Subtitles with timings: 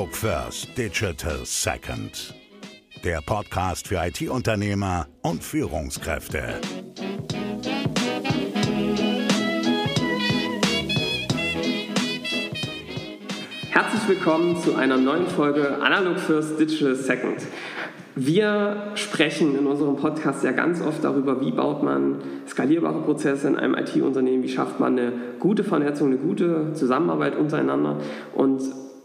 [0.00, 2.34] Analog First, Digital Second.
[3.04, 6.54] Der Podcast für IT-Unternehmer und Führungskräfte.
[13.68, 17.42] Herzlich willkommen zu einer neuen Folge Analog First, Digital Second.
[18.16, 23.56] Wir sprechen in unserem Podcast ja ganz oft darüber, wie baut man skalierbare Prozesse in
[23.56, 27.98] einem IT-Unternehmen, wie schafft man eine gute Vernetzung, eine gute Zusammenarbeit untereinander.
[28.32, 28.62] Und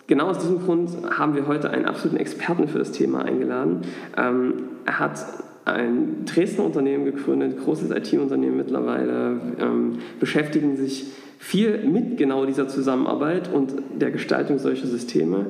[0.07, 3.81] genau aus diesem Grund haben wir heute einen absoluten Experten für das Thema eingeladen.
[4.17, 4.53] Ähm,
[4.85, 5.25] er hat
[5.65, 11.07] ein Dresdner Unternehmen gegründet, großes IT-Unternehmen mittlerweile, ähm, beschäftigen sich
[11.39, 15.47] viel mit genau dieser Zusammenarbeit und der Gestaltung solcher Systeme.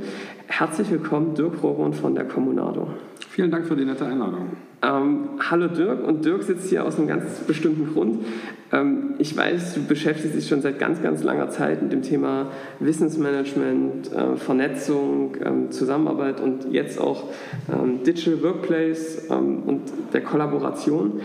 [0.47, 2.87] Herzlich willkommen, Dirk Rohrund von der Kommunado.
[3.35, 4.51] Vielen Dank für die nette Einladung.
[4.81, 8.25] Ähm, hallo Dirk und Dirk sitzt hier aus einem ganz bestimmten Grund.
[8.71, 12.47] Ähm, ich weiß, du beschäftigst dich schon seit ganz, ganz langer Zeit mit dem Thema
[12.79, 17.25] Wissensmanagement, äh, Vernetzung, ähm, Zusammenarbeit und jetzt auch
[17.69, 19.81] ähm, Digital Workplace ähm, und
[20.13, 21.19] der Kollaboration.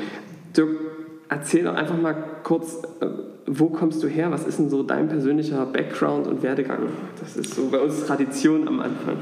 [0.57, 0.71] Dirk,
[1.29, 3.07] erzähl doch einfach mal kurz, äh,
[3.47, 4.31] wo kommst du her?
[4.31, 6.89] Was ist denn so dein persönlicher Background und Werdegang?
[7.21, 9.19] Das ist so bei uns Tradition am Anfang.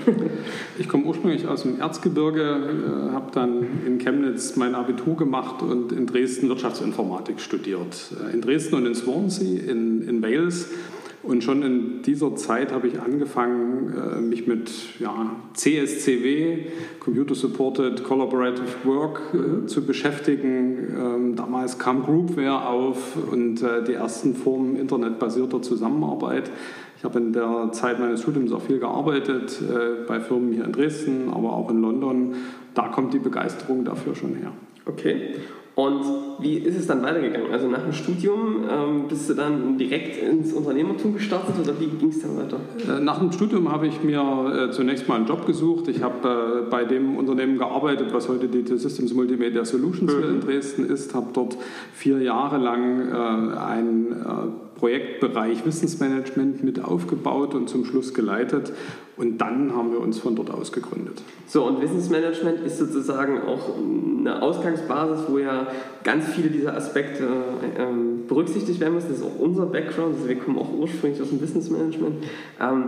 [0.78, 5.92] Ich komme ursprünglich aus dem Erzgebirge, äh, habe dann in Chemnitz mein Abitur gemacht und
[5.92, 8.12] in Dresden Wirtschaftsinformatik studiert.
[8.28, 10.70] Äh, in Dresden und in Swansea in, in Wales
[11.22, 16.66] und schon in dieser Zeit habe ich angefangen, äh, mich mit ja, CSCW,
[17.00, 20.94] Computer Supported Collaborative Work, äh, zu beschäftigen.
[20.96, 26.50] Ähm, damals kam Groupware auf und äh, die ersten Formen internetbasierter Zusammenarbeit.
[26.96, 29.62] Ich habe in der Zeit meines Studiums auch viel gearbeitet,
[30.08, 32.34] bei Firmen hier in Dresden, aber auch in London.
[32.74, 34.50] Da kommt die Begeisterung dafür schon her.
[34.84, 35.36] Okay.
[35.78, 36.02] Und
[36.40, 37.52] wie ist es dann weitergegangen?
[37.52, 42.08] Also nach dem Studium ähm, bist du dann direkt ins Unternehmertum gestartet oder wie ging
[42.08, 42.58] es dann weiter?
[42.96, 45.86] Äh, nach dem Studium habe ich mir äh, zunächst mal einen Job gesucht.
[45.86, 50.24] Ich habe äh, bei dem Unternehmen gearbeitet, was heute die Systems Multimedia Solutions mhm.
[50.24, 51.56] in Dresden ist, habe dort
[51.94, 58.72] vier Jahre lang äh, ein äh, Projektbereich Wissensmanagement mit aufgebaut und zum Schluss geleitet.
[59.18, 61.22] Und dann haben wir uns von dort aus gegründet.
[61.46, 65.66] So, und Wissensmanagement ist sozusagen auch eine Ausgangsbasis, wo ja
[66.04, 67.26] ganz viele dieser Aspekte
[67.76, 69.08] ähm, berücksichtigt werden müssen.
[69.08, 72.24] Das ist auch unser Background, also wir kommen auch ursprünglich aus dem Wissensmanagement.
[72.60, 72.84] Ähm,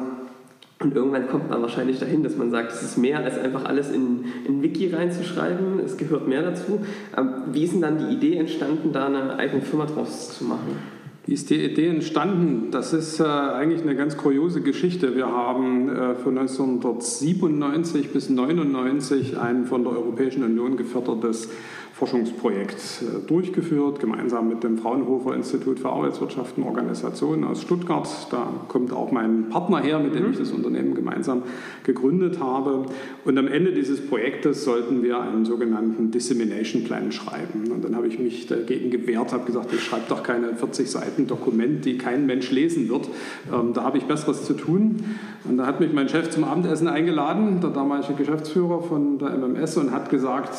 [0.83, 3.91] und irgendwann kommt man wahrscheinlich dahin, dass man sagt, es ist mehr als einfach alles
[3.91, 6.81] in, in Wiki reinzuschreiben, es gehört mehr dazu.
[7.17, 11.00] Ähm, wie ist denn dann die Idee entstanden, da eine eigene Firma draus zu machen?
[11.27, 12.71] Wie ist die Idee entstanden?
[12.71, 15.15] Das ist äh, eigentlich eine ganz kuriose Geschichte.
[15.15, 21.51] Wir haben äh, von 1997 bis 1999 ein von der Europäischen Union gefördertes
[22.00, 28.09] Forschungsprojekt äh, durchgeführt, gemeinsam mit dem Fraunhofer Institut für Arbeitswirtschaft und Organisation aus Stuttgart.
[28.31, 30.33] Da kommt auch mein Partner her, mit dem mhm.
[30.33, 31.43] ich das Unternehmen gemeinsam
[31.84, 32.87] gegründet habe.
[33.27, 37.71] Und am Ende dieses Projektes sollten wir einen sogenannten Dissemination Plan schreiben.
[37.71, 41.27] Und dann habe ich mich dagegen gewehrt, habe gesagt, ich schreibe doch keine 40 Seiten
[41.27, 43.10] Dokument, die kein Mensch lesen wird.
[43.53, 45.05] Ähm, da habe ich Besseres zu tun.
[45.44, 49.77] Und da hat mich mein Chef zum Abendessen eingeladen, der damalige Geschäftsführer von der MMS,
[49.77, 50.55] und hat gesagt,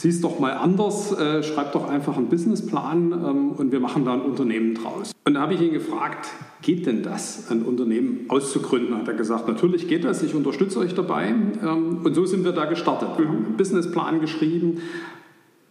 [0.00, 4.06] sieh es doch mal anders, äh, schreib doch einfach einen Businessplan ähm, und wir machen
[4.06, 5.12] da ein Unternehmen draus.
[5.26, 6.30] Und da habe ich ihn gefragt,
[6.62, 8.96] geht denn das, ein Unternehmen auszugründen?
[8.96, 11.34] Hat er gesagt, natürlich geht das, ich unterstütze euch dabei.
[11.62, 13.10] Ähm, und so sind wir da gestartet.
[13.18, 14.78] Wir haben einen Businessplan geschrieben,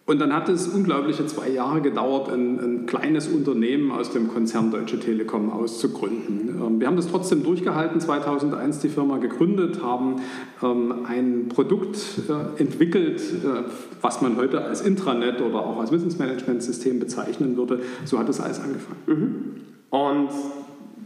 [0.09, 4.71] und dann hat es unglaubliche zwei Jahre gedauert, ein, ein, kleines Unternehmen aus dem Konzern
[4.71, 6.59] Deutsche Telekom auszugründen.
[6.59, 10.15] Ähm, wir haben das trotzdem durchgehalten, 2001 die Firma gegründet, haben
[10.63, 13.69] ähm, ein Produkt äh, entwickelt, äh,
[14.01, 17.81] was man heute als Intranet oder auch als Wissensmanagementsystem bezeichnen würde.
[18.05, 19.03] So hat das alles angefangen.
[19.05, 19.61] Mhm.
[19.91, 20.29] Und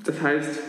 [0.05, 0.59] das heißt,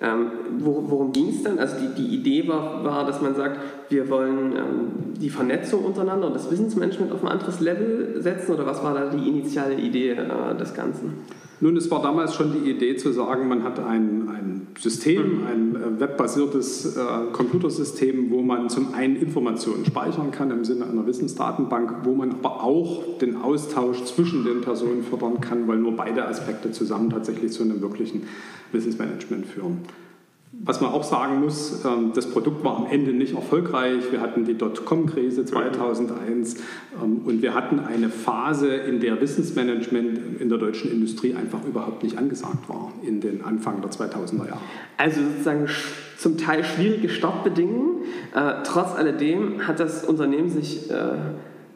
[0.00, 1.60] ähm, worum ging es dann?
[1.60, 6.28] Also die, die Idee war, war, dass man sagt, wir wollen ähm, die Vernetzung untereinander
[6.28, 10.10] und das Wissensmanagement auf ein anderes Level setzen oder was war da die initiale Idee
[10.10, 11.14] äh, des Ganzen?
[11.60, 15.46] Nun, es war damals schon die Idee zu sagen, man hat ein, ein System, mhm.
[15.46, 17.00] ein äh, webbasiertes äh,
[17.32, 22.62] Computersystem, wo man zum einen Informationen speichern kann im Sinne einer Wissensdatenbank, wo man aber
[22.62, 27.64] auch den Austausch zwischen den Personen fördern kann, weil nur beide Aspekte zusammen tatsächlich zu
[27.64, 28.22] einem wirklichen
[28.70, 29.78] Wissensmanagement führen.
[30.60, 34.10] Was man auch sagen muss, ähm, das Produkt war am Ende nicht erfolgreich.
[34.10, 36.56] Wir hatten die Dotcom-Krise 2001
[37.00, 42.02] ähm, und wir hatten eine Phase, in der Wissensmanagement in der deutschen Industrie einfach überhaupt
[42.02, 44.60] nicht angesagt war in den Anfang der 2000er Jahre.
[44.96, 45.68] Also sozusagen
[46.16, 48.02] zum Teil schwierige Startbedingungen.
[48.34, 50.94] Äh, trotz alledem hat das Unternehmen sich äh,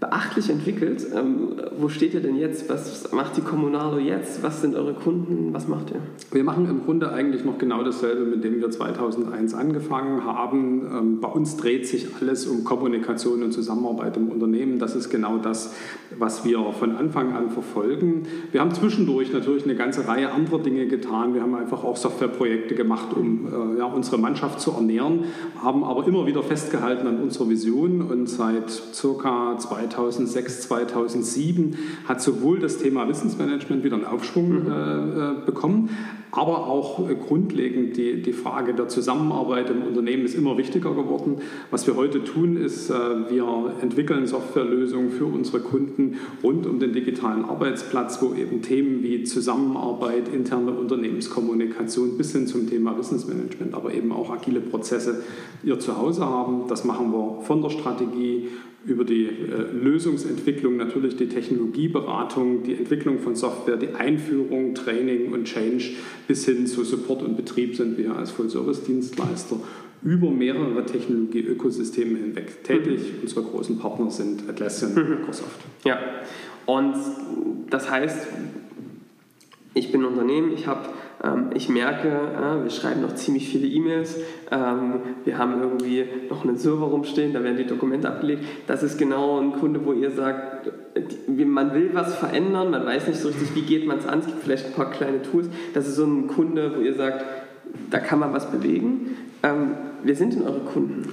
[0.02, 1.06] beachtlich entwickelt.
[1.14, 2.68] Ähm, wo steht ihr denn jetzt?
[2.68, 4.42] Was macht die Kommunalo jetzt?
[4.42, 5.54] Was sind eure Kunden?
[5.54, 6.00] Was macht ihr?
[6.32, 10.90] Wir machen im Grunde eigentlich noch genau dasselbe, mit dem wir 2001 angefangen haben.
[10.92, 14.80] Ähm, bei uns dreht sich alles um Kommunikation und Zusammenarbeit im Unternehmen.
[14.80, 15.72] Das ist genau das,
[16.18, 18.24] was wir von Anfang an verfolgen.
[18.50, 21.32] Wir haben zwischendurch natürlich eine ganze Reihe anderer Dinge getan.
[21.32, 25.26] Wir haben einfach auch Softwareprojekte gemacht, um äh, ja, unsere Mannschaft zu ernähren,
[25.62, 29.56] haben aber immer wieder festgehalten an unserer Vision und seit circa
[29.92, 34.70] 2006, 2007 hat sowohl das Thema Wissensmanagement wieder einen Aufschwung mhm.
[34.70, 35.90] äh, äh, bekommen,
[36.30, 41.36] aber auch äh, grundlegend die, die Frage der Zusammenarbeit im Unternehmen ist immer wichtiger geworden.
[41.70, 42.94] Was wir heute tun, ist, äh,
[43.30, 49.24] wir entwickeln Softwarelösungen für unsere Kunden rund um den digitalen Arbeitsplatz, wo eben Themen wie
[49.24, 55.22] Zusammenarbeit, interne Unternehmenskommunikation bis hin zum Thema Wissensmanagement, aber eben auch agile Prozesse
[55.62, 56.62] ihr Zuhause haben.
[56.68, 58.48] Das machen wir von der Strategie
[58.84, 59.30] über die äh,
[59.72, 65.90] Lösungsentwicklung, natürlich die Technologieberatung, die Entwicklung von Software, die Einführung, Training und Change
[66.26, 69.56] bis hin zu Support und Betrieb sind wir als Full-Service-Dienstleister
[70.02, 73.00] über mehrere Technologie-Ökosysteme hinweg tätig.
[73.00, 73.22] Mhm.
[73.22, 75.14] Unsere großen Partner sind Atlassian und mhm.
[75.16, 75.60] Microsoft.
[75.84, 75.98] Ja,
[76.66, 76.94] und
[77.70, 78.26] das heißt,
[79.74, 80.88] ich bin ein Unternehmen, ich habe
[81.22, 84.16] ähm, ich merke, äh, wir schreiben noch ziemlich viele E-Mails,
[84.50, 88.44] ähm, wir haben irgendwie noch einen Server rumstehen, da werden die Dokumente abgelegt.
[88.66, 90.70] Das ist genau ein Kunde, wo ihr sagt,
[91.36, 94.26] man will was verändern, man weiß nicht so richtig, wie geht man es an, es
[94.26, 95.48] gibt vielleicht ein paar kleine Tools.
[95.74, 97.24] Das ist so ein Kunde, wo ihr sagt,
[97.90, 99.16] da kann man was bewegen.
[99.42, 101.12] Ähm, wer sind denn eure Kunden?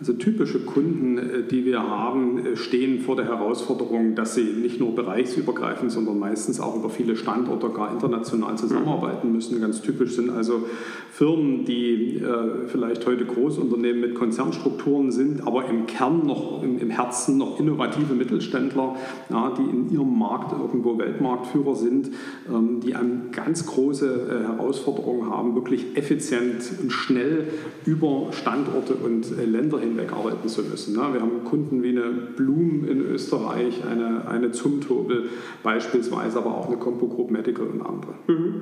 [0.00, 4.80] Also typische Kunden, äh, die wir haben, äh, stehen vor der Herausforderung, dass sie nicht
[4.80, 9.60] nur bereichsübergreifend, sondern meistens auch über viele Standorte gar international zusammenarbeiten müssen.
[9.60, 10.64] Ganz typisch sind also
[11.12, 17.38] Firmen, die äh, vielleicht heute Großunternehmen mit Konzernstrukturen sind, aber im Kern noch, im, Herzen
[17.38, 18.96] noch innovative Mittelständler,
[19.30, 22.10] die in ihrem Markt irgendwo Weltmarktführer sind,
[22.48, 27.48] ähm, die eine ganz große Herausforderung haben, wirklich effizient und schnell
[27.84, 30.94] über Standorte und Länder hinweg arbeiten zu müssen.
[30.94, 31.02] Ne?
[31.12, 35.24] Wir haben Kunden wie eine Blum in Österreich, eine, eine Zumtobel
[35.62, 38.14] beispielsweise, aber auch eine Compo Group Medical und andere.
[38.26, 38.54] Mhm.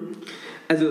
[0.69, 0.87] Also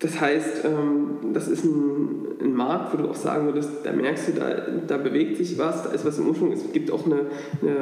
[0.00, 4.28] das heißt, ähm, das ist ein, ein, Markt, wo du auch sagen würdest, da merkst
[4.28, 4.50] du, da,
[4.86, 6.52] da bewegt sich was, da ist was im Umschwung.
[6.52, 7.76] Es gibt auch ein eine,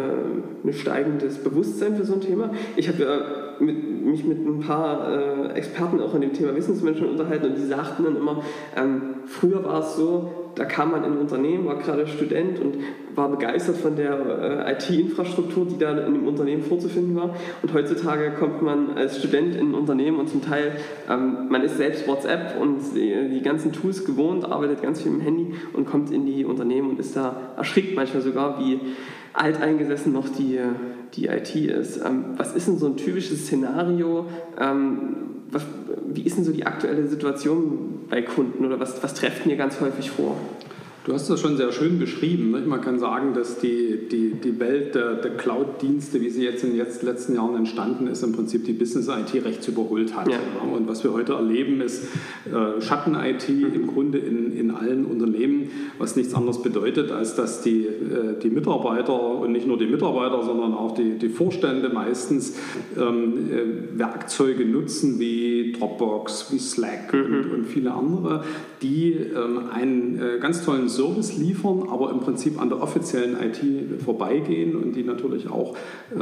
[0.62, 2.52] eine steigendes Bewusstsein für so ein Thema.
[2.76, 3.18] Ich habe ja
[3.62, 7.66] mit, mich mit ein paar äh, Experten auch an dem Thema Wissensmanagement unterhalten und die
[7.66, 8.42] sagten dann immer,
[8.74, 12.78] ähm, früher war es so, da kam man in ein Unternehmen, war gerade Student und
[13.14, 17.36] war begeistert von der äh, IT-Infrastruktur, die da in dem Unternehmen vorzufinden war.
[17.62, 20.72] Und heutzutage kommt man als Student in ein Unternehmen und zum Teil,
[21.10, 25.20] ähm, man ist selbst WhatsApp und die, die, ganzen Tools gewohnt, arbeitet ganz viel dem
[25.20, 28.80] Handy und kommt in die Unternehmen und ist da erschrickt manchmal sogar, wie
[29.34, 30.58] alteingesessen noch die,
[31.14, 31.98] die IT ist.
[32.04, 34.26] Ähm, was ist denn so ein typisches Szenario?
[34.58, 35.16] Ähm,
[35.50, 35.64] was,
[36.08, 39.80] wie ist denn so die aktuelle Situation bei Kunden oder was, was trefft ihr ganz
[39.80, 40.36] häufig vor?
[41.06, 42.50] Du hast das schon sehr schön beschrieben.
[42.50, 42.62] Ne?
[42.66, 46.76] Man kann sagen, dass die, die, die Welt der, der Cloud-Dienste, wie sie jetzt in
[46.76, 50.28] den letzten Jahren entstanden ist, im Prinzip die Business-IT rechts überholt hat.
[50.28, 50.40] Ja.
[50.74, 52.08] Und was wir heute erleben, ist
[52.46, 57.84] äh, Schatten-IT im Grunde in, in allen Unternehmen, was nichts anderes bedeutet, als dass die,
[57.84, 62.58] äh, die Mitarbeiter und nicht nur die Mitarbeiter, sondern auch die, die Vorstände meistens
[62.98, 67.20] ähm, äh, Werkzeuge nutzen wie Dropbox, wie Slack mhm.
[67.20, 68.42] und, und, viele andere,
[68.82, 74.74] die ähm, einen ganz tollen Service liefern, aber im Prinzip an der offiziellen IT vorbeigehen
[74.76, 75.76] und die natürlich auch
[76.14, 76.18] äh,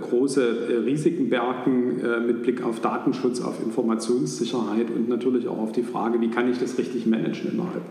[0.00, 5.82] große Risiken bergen äh, mit Blick auf Datenschutz, auf Informationssicherheit und natürlich auch auf die
[5.82, 7.82] Frage, wie kann ich das richtig managen innerhalb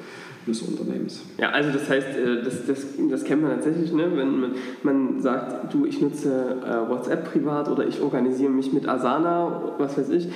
[0.48, 1.24] des Unternehmens.
[1.38, 4.12] Ja, also das heißt, äh, das, das, das kennt man tatsächlich, ne?
[4.16, 4.52] wenn man,
[4.84, 9.98] man sagt, du, ich nutze äh, WhatsApp privat oder ich organisiere mich mit Asana, was
[9.98, 10.30] weiß ich,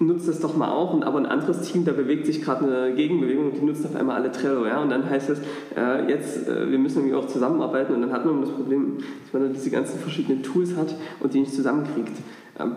[0.00, 0.92] nutzt das doch mal auch.
[0.92, 3.96] Und aber ein anderes Team, da bewegt sich gerade eine Gegenbewegung und die nutzen auf
[3.96, 4.66] einmal alle Trello.
[4.66, 4.82] Ja?
[4.82, 5.40] Und dann heißt es,
[5.76, 9.32] äh, jetzt, äh, wir müssen irgendwie auch zusammenarbeiten und dann hat man das Problem, dass
[9.32, 12.12] man dann diese ganzen verschiedenen Tools hat und die nicht zusammenkriegt.
[12.58, 12.76] Ähm,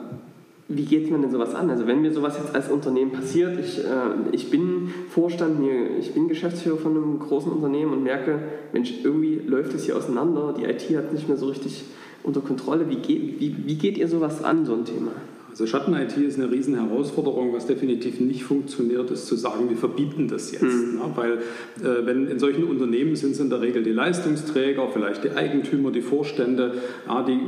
[0.73, 1.69] wie geht man denn sowas an?
[1.69, 3.83] Also wenn mir sowas jetzt als Unternehmen passiert, ich, äh,
[4.31, 5.59] ich bin Vorstand,
[5.99, 8.39] ich bin Geschäftsführer von einem großen Unternehmen und merke,
[8.71, 11.83] Mensch, irgendwie läuft es hier auseinander, die IT hat nicht mehr so richtig
[12.23, 12.89] unter Kontrolle.
[12.89, 15.11] Wie geht, wie, wie geht ihr sowas an, so ein Thema?
[15.51, 17.53] Also Schatten-IT ist eine riesen Herausforderung.
[17.53, 20.63] Was definitiv nicht funktioniert, ist zu sagen, wir verbieten das jetzt.
[20.63, 20.95] Mhm.
[20.95, 21.11] Ne?
[21.15, 25.31] Weil äh, wenn in solchen Unternehmen sind es in der Regel die Leistungsträger, vielleicht die
[25.31, 26.75] Eigentümer, die Vorstände,
[27.07, 27.39] ja, die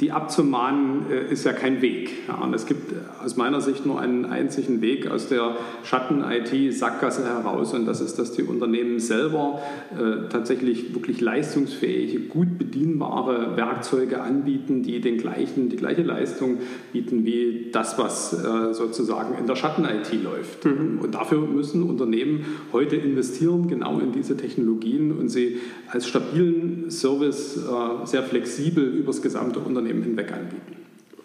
[0.00, 2.10] die abzumahnen äh, ist ja kein Weg.
[2.28, 7.74] Ja, und es gibt aus meiner Sicht nur einen einzigen Weg aus der Schatten-IT-Sackgasse heraus
[7.74, 9.60] und das ist, dass die Unternehmen selber
[9.92, 16.58] äh, tatsächlich wirklich leistungsfähige, gut bedienbare Werkzeuge anbieten, die den gleichen, die gleiche Leistung
[16.92, 20.64] bieten wie das, was äh, sozusagen in der Schatten-IT läuft.
[20.64, 21.00] Mhm.
[21.02, 27.58] Und dafür müssen Unternehmen heute investieren, genau in diese Technologien und sie als stabilen Service
[27.58, 30.76] äh, sehr flexibel übers gesamte Unternehmen Unternehmen hinweg anbieten.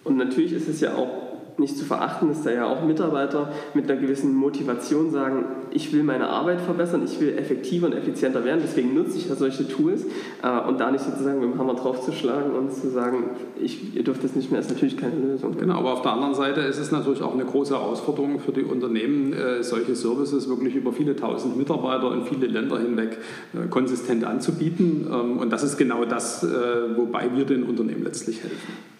[0.03, 1.24] Und natürlich ist es ja auch
[1.57, 6.03] nicht zu verachten, dass da ja auch Mitarbeiter mit einer gewissen Motivation sagen, ich will
[6.03, 10.05] meine Arbeit verbessern, ich will effektiver und effizienter werden, deswegen nutze ich ja solche Tools
[10.43, 13.31] äh, und da nicht sozusagen mit dem Hammer draufzuschlagen und zu sagen,
[13.61, 15.57] ich, ihr dürft das nicht mehr, ist natürlich keine Lösung.
[15.57, 18.63] Genau, aber auf der anderen Seite ist es natürlich auch eine große Herausforderung für die
[18.63, 23.17] Unternehmen, äh, solche Services wirklich über viele tausend Mitarbeiter in viele Länder hinweg
[23.53, 26.45] äh, konsistent anzubieten ähm, und das ist genau das,
[26.95, 28.94] wobei wir den Unternehmen letztlich helfen.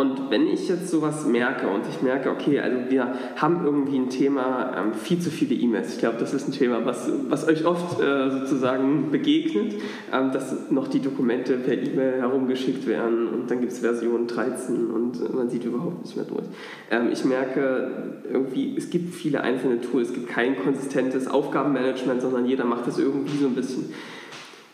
[0.00, 4.08] Und wenn ich jetzt sowas merke und ich merke, okay, also wir haben irgendwie ein
[4.08, 5.92] Thema, ähm, viel zu viele E-Mails.
[5.92, 9.74] Ich glaube, das ist ein Thema, was, was euch oft äh, sozusagen begegnet,
[10.10, 14.86] ähm, dass noch die Dokumente per E-Mail herumgeschickt werden und dann gibt es Version 13
[14.90, 16.46] und man sieht überhaupt nicht mehr durch.
[16.90, 17.90] Ähm, ich merke
[18.32, 22.98] irgendwie, es gibt viele einzelne Tools, es gibt kein konsistentes Aufgabenmanagement, sondern jeder macht das
[22.98, 23.92] irgendwie so ein bisschen.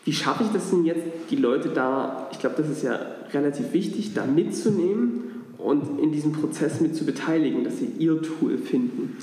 [0.07, 2.97] Wie schaffe ich das denn jetzt, die Leute da, ich glaube, das ist ja
[3.33, 8.57] relativ wichtig, da mitzunehmen und in diesem Prozess mit zu beteiligen, dass sie ihr Tool
[8.57, 9.17] finden?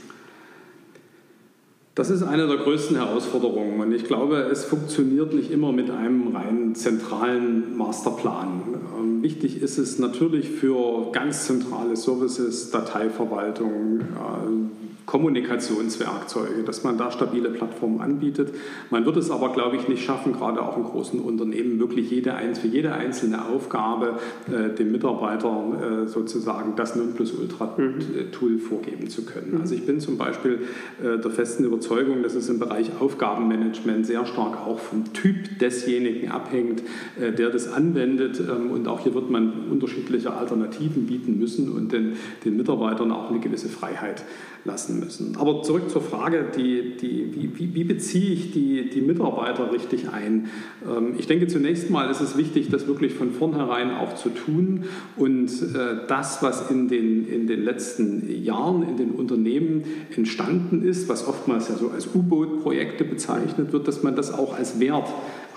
[1.95, 6.37] Das ist eine der größten Herausforderungen und ich glaube, es funktioniert nicht immer mit einem
[6.37, 8.61] rein zentralen Masterplan.
[8.99, 17.11] Ähm, wichtig ist es natürlich für ganz zentrale Services, Dateiverwaltung, äh, Kommunikationswerkzeuge, dass man da
[17.11, 18.55] stabile Plattformen anbietet.
[18.91, 22.35] Man wird es aber, glaube ich, nicht schaffen, gerade auch in großen Unternehmen, wirklich jede,
[22.61, 24.19] für jede einzelne Aufgabe
[24.49, 28.59] äh, dem Mitarbeiter äh, sozusagen das Nonplusultra-Tool mhm.
[28.59, 29.55] vorgeben zu können.
[29.55, 29.61] Mhm.
[29.61, 30.61] Also ich bin zum Beispiel
[31.03, 36.31] äh, der festen Überzeugung, dass es im Bereich Aufgabenmanagement sehr stark auch vom Typ desjenigen
[36.31, 36.83] abhängt,
[37.21, 38.41] äh, der das anwendet.
[38.41, 43.31] Ähm, und auch hier wird man unterschiedliche Alternativen bieten müssen und den, den Mitarbeitern auch
[43.31, 44.25] eine gewisse Freiheit
[44.65, 45.37] lassen müssen.
[45.37, 50.49] Aber zurück zur Frage, die, die, wie, wie, beziehe ich die, die Mitarbeiter richtig ein?
[50.85, 54.85] Ähm, ich denke, zunächst mal ist es wichtig, das wirklich von vornherein auch zu tun
[55.17, 59.85] und äh, das, was in den, in den letzten Jahren in den Unternehmen
[60.15, 64.81] entstanden ist, was oftmals ja so als U-Boot-Projekte bezeichnet wird, dass man das auch als
[64.81, 65.09] Wert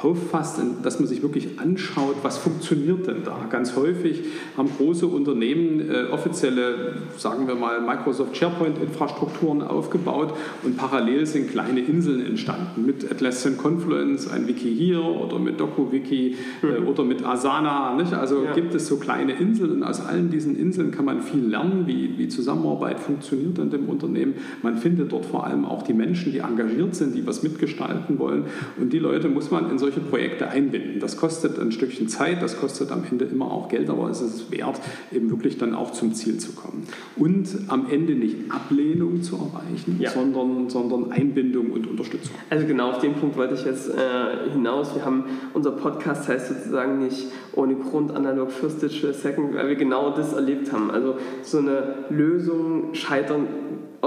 [0.01, 3.47] auffasst, dass man sich wirklich anschaut, was funktioniert denn da.
[3.49, 4.23] Ganz häufig
[4.55, 11.79] haben große Unternehmen äh, offizielle, sagen wir mal, Microsoft SharePoint-Infrastrukturen aufgebaut und parallel sind kleine
[11.79, 16.87] Inseln entstanden mit Atlassian Confluence, ein Wiki hier oder mit DokuWiki äh, mhm.
[16.87, 17.95] oder mit Asana.
[17.95, 18.13] Nicht?
[18.13, 18.53] Also ja.
[18.53, 22.17] gibt es so kleine Inseln und aus allen diesen Inseln kann man viel lernen, wie,
[22.17, 24.35] wie Zusammenarbeit funktioniert in dem Unternehmen.
[24.61, 28.45] Man findet dort vor allem auch die Menschen, die engagiert sind, die was mitgestalten wollen
[28.79, 30.99] und die Leute muss man in so solche Projekte einbinden.
[30.99, 34.51] Das kostet ein Stückchen Zeit, das kostet am Ende immer auch Geld, aber es ist
[34.51, 34.81] wert,
[35.13, 36.85] eben wirklich dann auch zum Ziel zu kommen.
[37.15, 40.09] Und am Ende nicht Ablehnung zu erreichen, ja.
[40.09, 42.35] sondern, sondern Einbindung und Unterstützung.
[42.49, 44.93] Also genau auf den Punkt wollte ich jetzt äh, hinaus.
[44.93, 49.75] Wir haben, unser Podcast heißt sozusagen nicht ohne Grund analog first digital second, weil wir
[49.75, 50.91] genau das erlebt haben.
[50.91, 53.47] Also so eine Lösung scheitern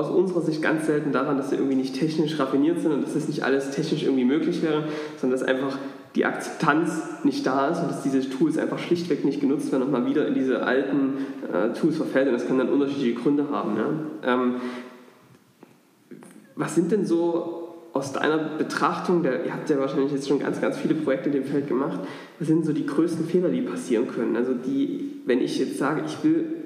[0.01, 3.15] aus unserer Sicht ganz selten daran, dass sie irgendwie nicht technisch raffiniert sind und dass
[3.15, 4.85] das nicht alles technisch irgendwie möglich wäre,
[5.21, 5.77] sondern dass einfach
[6.17, 9.93] die Akzeptanz nicht da ist und dass diese Tools einfach schlichtweg nicht genutzt werden und
[9.93, 11.19] mal wieder in diese alten
[11.53, 13.77] äh, Tools verfällt und das kann dann unterschiedliche Gründe haben.
[13.77, 14.33] Ja?
[14.33, 14.55] Ähm,
[16.57, 17.61] was sind denn so
[17.93, 21.35] aus deiner Betrachtung, der, ihr habt ja wahrscheinlich jetzt schon ganz, ganz viele Projekte in
[21.35, 22.01] dem Feld gemacht,
[22.39, 24.37] was sind so die größten Fehler, die passieren können?
[24.37, 26.60] Also die, wenn ich jetzt sage, ich will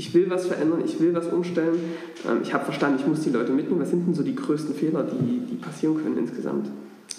[0.00, 1.78] ich will was verändern, ich will was umstellen.
[2.26, 3.82] Ähm, ich habe verstanden, ich muss die Leute mitnehmen.
[3.82, 6.68] Was sind denn so die größten Fehler, die, die passieren können insgesamt?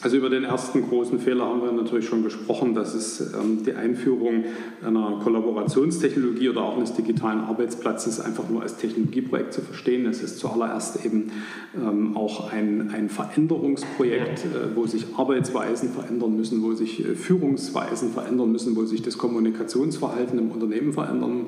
[0.04, 2.74] Also über den ersten großen Fehler haben wir natürlich schon gesprochen.
[2.74, 4.46] Das ist ähm, die Einführung
[4.84, 10.08] einer Kollaborationstechnologie oder auch eines digitalen Arbeitsplatzes einfach nur als Technologieprojekt zu verstehen.
[10.08, 11.32] Es ist zuallererst eben
[11.76, 18.12] ähm, auch ein, ein Veränderungsprojekt, äh, wo sich Arbeitsweisen verändern müssen, wo sich äh, Führungsweisen
[18.12, 21.46] verändern müssen, wo sich das Kommunikationsverhalten im Unternehmen verändern,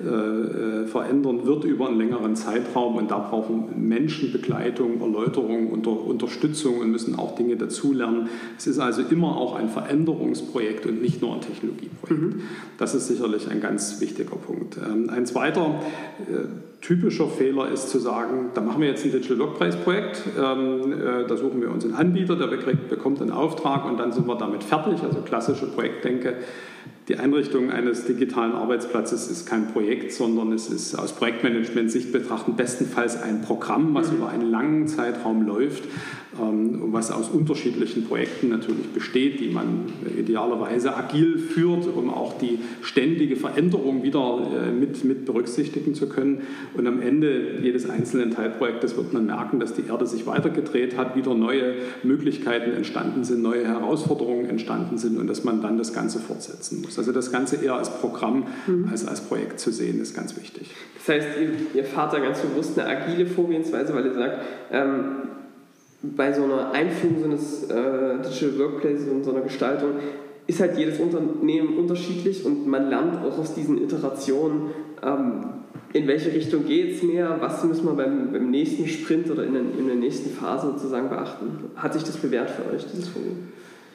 [0.00, 2.96] äh, äh verändern wird über einen längeren Zeitraum.
[2.96, 8.28] Und da brauchen Menschen Begleitung, Erläuterung, unter, Unterstützung und müssen auch Dinge dazu dazulernen.
[8.56, 12.22] Es ist also immer auch ein Veränderungsprojekt und nicht nur ein Technologieprojekt.
[12.22, 12.42] Mhm.
[12.78, 14.76] Das ist sicherlich ein ganz wichtiger Punkt.
[14.76, 15.80] Ähm, ein zweiter
[16.20, 20.92] äh, typischer Fehler ist zu sagen, da machen wir jetzt ein Digital Workplace Projekt, ähm,
[20.92, 24.36] äh, da suchen wir uns einen Anbieter, der bekommt einen Auftrag und dann sind wir
[24.36, 26.34] damit fertig, also klassische Projektdenke.
[27.08, 33.20] Die Einrichtung eines digitalen Arbeitsplatzes ist kein Projekt, sondern es ist aus Projektmanagement-Sicht betrachtend bestenfalls
[33.20, 34.18] ein Programm, was mhm.
[34.18, 35.82] über einen langen Zeitraum läuft
[36.40, 39.84] ähm, was aus unterschiedlichen Projekten natürlich besteht, die man
[40.18, 46.42] idealerweise agil führt, um auch die ständige Veränderung wieder äh, mit, mit berücksichtigen zu können.
[46.74, 51.16] Und am Ende jedes einzelnen Teilprojektes wird man merken, dass die Erde sich weitergedreht hat,
[51.16, 56.18] wieder neue Möglichkeiten entstanden sind, neue Herausforderungen entstanden sind und dass man dann das Ganze
[56.18, 56.91] fortsetzen muss.
[56.98, 58.88] Also das Ganze eher als Programm mhm.
[58.90, 60.70] als als Projekt zu sehen, ist ganz wichtig.
[60.98, 64.38] Das heißt, ihr, ihr fahrt da ganz bewusst eine agile Vorgehensweise, weil ihr sagt,
[64.70, 65.04] ähm,
[66.02, 69.90] bei so einer Einführung so eines äh, Digital Workplaces und so einer Gestaltung
[70.46, 74.70] ist halt jedes Unternehmen unterschiedlich und man lernt auch aus diesen Iterationen,
[75.02, 75.44] ähm,
[75.92, 79.54] in welche Richtung geht es mehr, was müssen wir beim, beim nächsten Sprint oder in,
[79.54, 81.70] den, in der nächsten Phase sozusagen beachten.
[81.76, 83.52] Hat sich das bewährt für euch, dieses Vorgehen?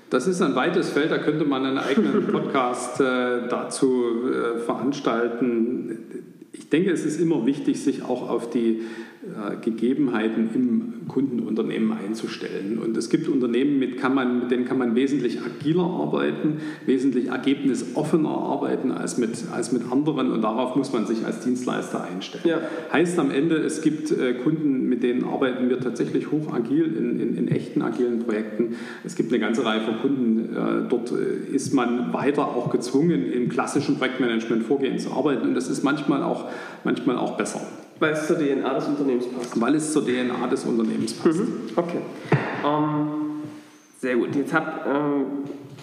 [0.09, 5.99] Das ist ein weites Feld, da könnte man einen eigenen Podcast äh, dazu äh, veranstalten.
[6.53, 8.81] Ich denke, es ist immer wichtig, sich auch auf die
[9.61, 12.79] Gegebenheiten im Kundenunternehmen einzustellen.
[12.79, 17.27] Und es gibt Unternehmen, mit, kann man, mit denen kann man wesentlich agiler arbeiten, wesentlich
[17.27, 22.43] ergebnisoffener arbeiten als mit, als mit anderen und darauf muss man sich als Dienstleister einstellen.
[22.47, 22.61] Ja.
[22.91, 27.19] Heißt am Ende, es gibt äh, Kunden, mit denen arbeiten wir tatsächlich hoch agil in,
[27.19, 28.75] in, in echten agilen Projekten.
[29.03, 33.49] Es gibt eine ganze Reihe von Kunden, äh, dort ist man weiter auch gezwungen, im
[33.49, 36.45] klassischen Projektmanagement vorgehen zu arbeiten und das ist manchmal auch,
[36.83, 37.61] manchmal auch besser.
[37.99, 39.59] Weil es zur DNA des Unternehmens passt.
[39.59, 41.39] Weil es zur DNA des Unternehmens passt.
[41.39, 41.53] Mhm.
[41.75, 41.99] Okay.
[42.65, 43.07] Ähm,
[43.99, 44.35] sehr gut.
[44.35, 45.25] Jetzt habe ähm,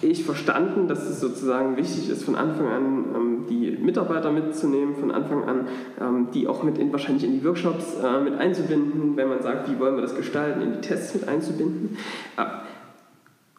[0.01, 5.11] ich verstanden, dass es sozusagen wichtig ist, von Anfang an ähm, die Mitarbeiter mitzunehmen, von
[5.11, 5.67] Anfang an
[6.01, 9.69] ähm, die auch mit in, wahrscheinlich in die Workshops äh, mit einzubinden, wenn man sagt,
[9.69, 11.97] wie wollen wir das gestalten, in die Tests mit einzubinden.
[12.37, 12.43] Äh,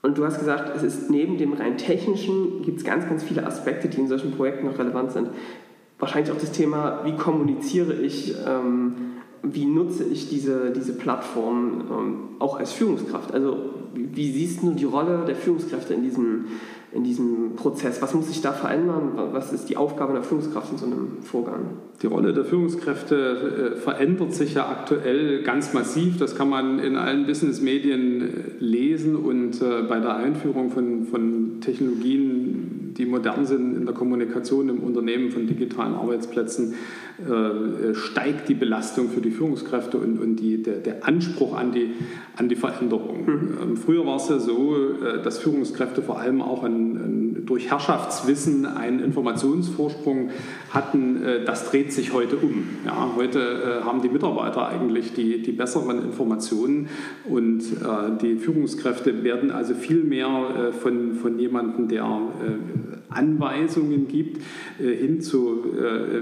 [0.03, 3.45] und du hast gesagt, es ist neben dem rein technischen, gibt es ganz, ganz viele
[3.45, 5.31] Aspekte, die in solchen Projekten noch relevant sind
[5.99, 8.95] wahrscheinlich auch das Thema, wie kommuniziere ich, ähm,
[9.43, 13.33] wie nutze ich diese, diese Plattform ähm, auch als Führungskraft.
[13.33, 16.47] Also wie siehst du die Rolle der Führungskräfte in diesem,
[16.97, 18.01] in diesem Prozess?
[18.03, 19.13] Was muss sich da verändern?
[19.33, 21.61] Was ist die Aufgabe der Führungskraft in so einem Vorgang?
[22.03, 26.19] Die Rolle der Führungskräfte äh, verändert sich ja aktuell ganz massiv.
[26.19, 28.27] Das kann man in allen Businessmedien äh,
[28.59, 34.71] lesen und äh, bei der Einführung von, von Technologien die modern sind in der Kommunikation
[34.71, 36.73] im Unternehmen von digitalen Arbeitsplätzen,
[37.93, 41.91] steigt die Belastung für die Führungskräfte und, und die, der, der, Anspruch an die,
[42.37, 43.25] an die Veränderung.
[43.27, 43.59] Mhm.
[43.63, 44.77] Ähm, früher war es ja so,
[45.23, 50.31] dass Führungskräfte vor allem auch ein, ein, durch Herrschaftswissen einen Informationsvorsprung
[50.71, 51.23] hatten.
[51.23, 52.65] Äh, das dreht sich heute um.
[52.85, 56.89] Ja, heute äh, haben die Mitarbeiter eigentlich die, die besseren Informationen
[57.29, 62.07] und äh, die Führungskräfte werden also viel mehr äh, von, von jemandem, der
[63.09, 64.43] Anweisungen gibt,
[64.79, 65.65] hin zu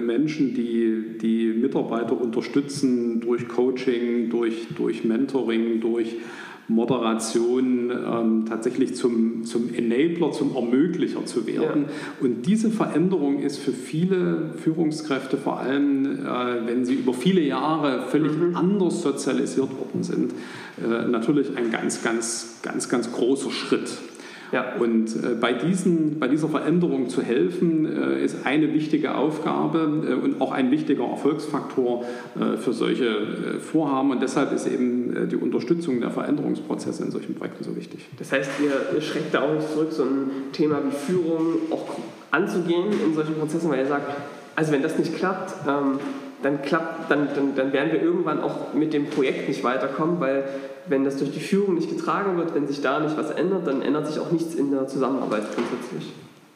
[0.00, 6.16] Menschen, die die, Mitarbeiter unterstützen durch Coaching, durch, durch Mentoring, durch
[6.68, 11.84] Moderation ähm, tatsächlich zum, zum Enabler, zum Ermöglicher zu werden.
[11.84, 12.24] Ja.
[12.24, 18.06] Und diese Veränderung ist für viele Führungskräfte, vor allem äh, wenn sie über viele Jahre
[18.08, 18.56] völlig mhm.
[18.56, 20.32] anders sozialisiert worden sind,
[20.82, 23.90] äh, natürlich ein ganz, ganz, ganz, ganz großer Schritt.
[24.52, 24.74] Ja.
[24.78, 29.78] Und äh, bei, diesen, bei dieser Veränderung zu helfen, äh, ist eine wichtige Aufgabe
[30.08, 32.04] äh, und auch ein wichtiger Erfolgsfaktor
[32.38, 34.10] äh, für solche äh, Vorhaben.
[34.10, 38.06] Und deshalb ist eben äh, die Unterstützung der Veränderungsprozesse in solchen Projekten so wichtig.
[38.18, 41.96] Das heißt, ihr, ihr schreckt da auch nicht zurück, so ein Thema wie Führung auch
[42.30, 44.12] anzugehen in solchen Prozessen, weil ihr sagt,
[44.56, 45.98] also wenn das nicht klappt, ähm,
[46.44, 50.44] dann, klappt, dann, dann, dann werden wir irgendwann auch mit dem Projekt nicht weiterkommen, weil
[50.86, 53.80] wenn das durch die Führung nicht getragen wird, wenn sich da nicht was ändert, dann
[53.80, 56.12] ändert sich auch nichts in der Zusammenarbeit grundsätzlich.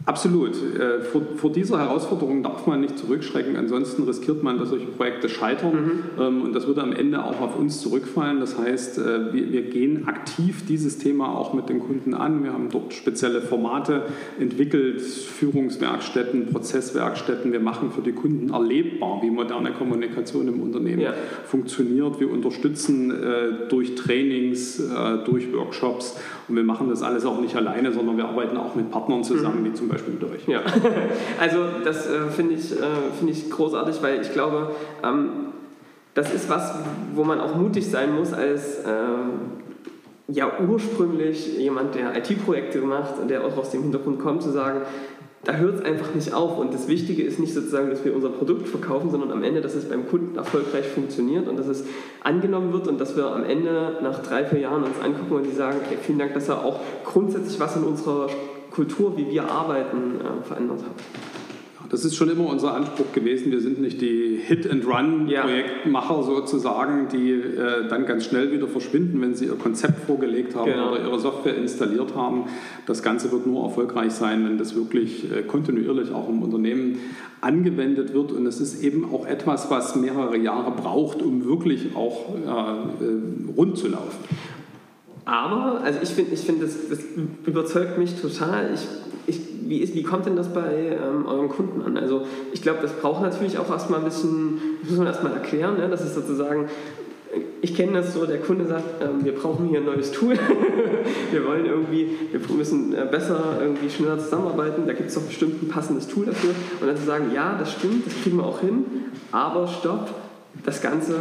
[0.07, 0.53] Absolut.
[0.55, 5.29] Äh, vor, vor, dieser Herausforderung darf man nicht zurückschrecken, ansonsten riskiert man, dass solche Projekte
[5.29, 5.89] scheitern mhm.
[6.19, 8.41] Ähm, und das würde am Ende auch auf uns zurückfallen.
[8.41, 12.43] Das heißt, äh, wir, wir, gehen aktiv dieses Thema auch mit den Kunden an.
[12.43, 14.05] Wir haben dort spezielle Formate
[14.41, 17.53] entwickelt, Führungswerkstätten, Prozesswerkstätten.
[17.53, 21.13] Wir machen für die Kunden erlebbar, wie moderne Kommunikation im Unternehmen ja.
[21.45, 22.19] funktioniert.
[22.21, 24.83] Wir unterstützen äh, durch Trainings,
[25.27, 26.17] durch Workshops
[26.49, 29.61] und wir machen das alles auch nicht alleine, sondern wir arbeiten auch mit Partnern zusammen,
[29.61, 29.67] mhm.
[29.67, 30.49] wie zum Beispiel mit euch.
[30.49, 30.63] Ja,
[31.41, 32.85] also das äh, finde ich, äh,
[33.19, 34.73] find ich großartig, weil ich glaube,
[35.05, 35.31] ähm,
[36.15, 36.75] das ist was,
[37.15, 38.89] wo man auch mutig sein muss als, äh,
[40.29, 44.83] ja ursprünglich jemand, der IT-Projekte macht, der auch aus dem Hintergrund kommt, zu sagen,
[45.49, 46.59] da hört es einfach nicht auf.
[46.59, 49.75] Und das Wichtige ist nicht sozusagen, dass wir unser Produkt verkaufen, sondern am Ende, dass
[49.75, 51.85] es beim Kunden erfolgreich funktioniert und dass es
[52.21, 55.57] angenommen wird und dass wir am Ende nach drei, vier Jahren uns angucken und die
[55.57, 58.27] sagen, okay, vielen Dank, dass er auch grundsätzlich was in unserer
[58.71, 61.38] Kultur, wie wir arbeiten, äh, verändert hat.
[61.91, 63.51] Das ist schon immer unser Anspruch gewesen.
[63.51, 66.23] Wir sind nicht die Hit-and-Run-Projektmacher ja.
[66.23, 70.93] sozusagen, die äh, dann ganz schnell wieder verschwinden, wenn sie ihr Konzept vorgelegt haben genau.
[70.93, 72.45] oder ihre Software installiert haben.
[72.85, 76.99] Das Ganze wird nur erfolgreich sein, wenn das wirklich äh, kontinuierlich auch im Unternehmen
[77.41, 78.33] angewendet wird.
[78.33, 83.79] Und es ist eben auch etwas, was mehrere Jahre braucht, um wirklich auch äh, rund
[83.79, 84.19] zu laufen.
[85.25, 87.01] Aber, also ich finde, ich find, das, das
[87.45, 88.73] überzeugt mich total.
[88.75, 89.08] Ich, ich,
[89.67, 91.97] wie, ist, wie kommt denn das bei ähm, euren Kunden an?
[91.97, 95.79] Also ich glaube, das braucht natürlich auch erstmal ein bisschen, das muss man erstmal erklären,
[95.79, 95.89] ne?
[95.89, 96.69] das ist sozusagen,
[97.61, 100.35] ich kenne das so, der Kunde sagt, ähm, wir brauchen hier ein neues Tool,
[101.31, 105.63] wir wollen irgendwie, wir müssen äh, besser, irgendwie schneller zusammenarbeiten, da gibt es doch bestimmt
[105.63, 106.51] ein passendes Tool dafür.
[106.81, 108.85] Und dann zu sagen, ja, das stimmt, das kriegen wir auch hin,
[109.33, 110.15] aber stopp,
[110.65, 111.15] das Ganze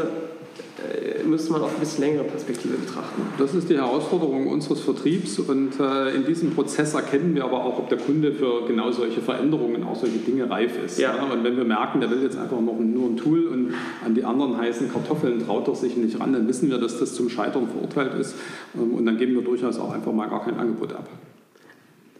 [1.27, 3.21] müsste man auf ein bisschen längere Perspektive betrachten.
[3.37, 7.77] Das ist die Herausforderung unseres Vertriebs und äh, in diesem Prozess erkennen wir aber auch,
[7.79, 10.99] ob der Kunde für genau solche Veränderungen, auch solche Dinge reif ist.
[10.99, 11.23] Ja.
[11.23, 13.73] Und wenn wir merken, der will jetzt einfach noch nur ein Tool und
[14.05, 17.13] an die anderen heißen Kartoffeln traut er sich nicht ran, dann wissen wir, dass das
[17.13, 18.35] zum Scheitern verurteilt ist
[18.75, 21.07] ähm, und dann geben wir durchaus auch einfach mal gar kein Angebot ab.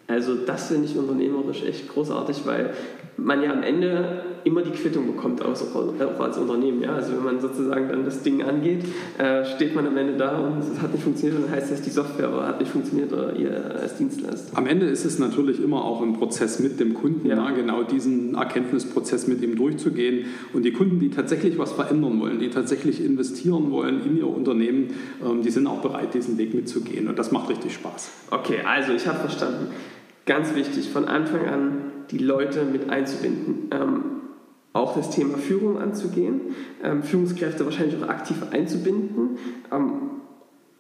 [0.08, 2.74] Also das finde ich unternehmerisch echt großartig, weil
[3.18, 6.82] man ja am Ende immer die Quittung bekommt, auch als Unternehmen.
[6.82, 6.94] Ja?
[6.94, 8.86] Also wenn man sozusagen dann das Ding angeht,
[9.18, 11.90] äh, steht man am Ende da und es hat nicht funktioniert, dann heißt das, die
[11.90, 14.58] Software hat nicht funktioniert oder ihr als Dienstleister.
[14.58, 17.36] Am Ende ist es natürlich immer auch ein Prozess mit dem Kunden, ja.
[17.36, 20.28] na, genau diesen Erkenntnisprozess mit ihm durchzugehen.
[20.54, 24.92] Und die Kunden, die tatsächlich was verändern wollen, die tatsächlich investieren wollen in ihr Unternehmen,
[25.24, 27.08] ähm, die sind auch bereit, diesen Weg mitzugehen.
[27.08, 28.10] Und das macht richtig Spaß.
[28.32, 29.68] Okay, also ich habe verstanden.
[30.26, 31.72] Ganz wichtig, von Anfang an
[32.12, 33.70] die Leute mit einzubinden.
[33.72, 34.17] Ähm,
[34.78, 39.38] auch das Thema Führung anzugehen, ähm, Führungskräfte wahrscheinlich auch aktiv einzubinden
[39.72, 39.94] ähm,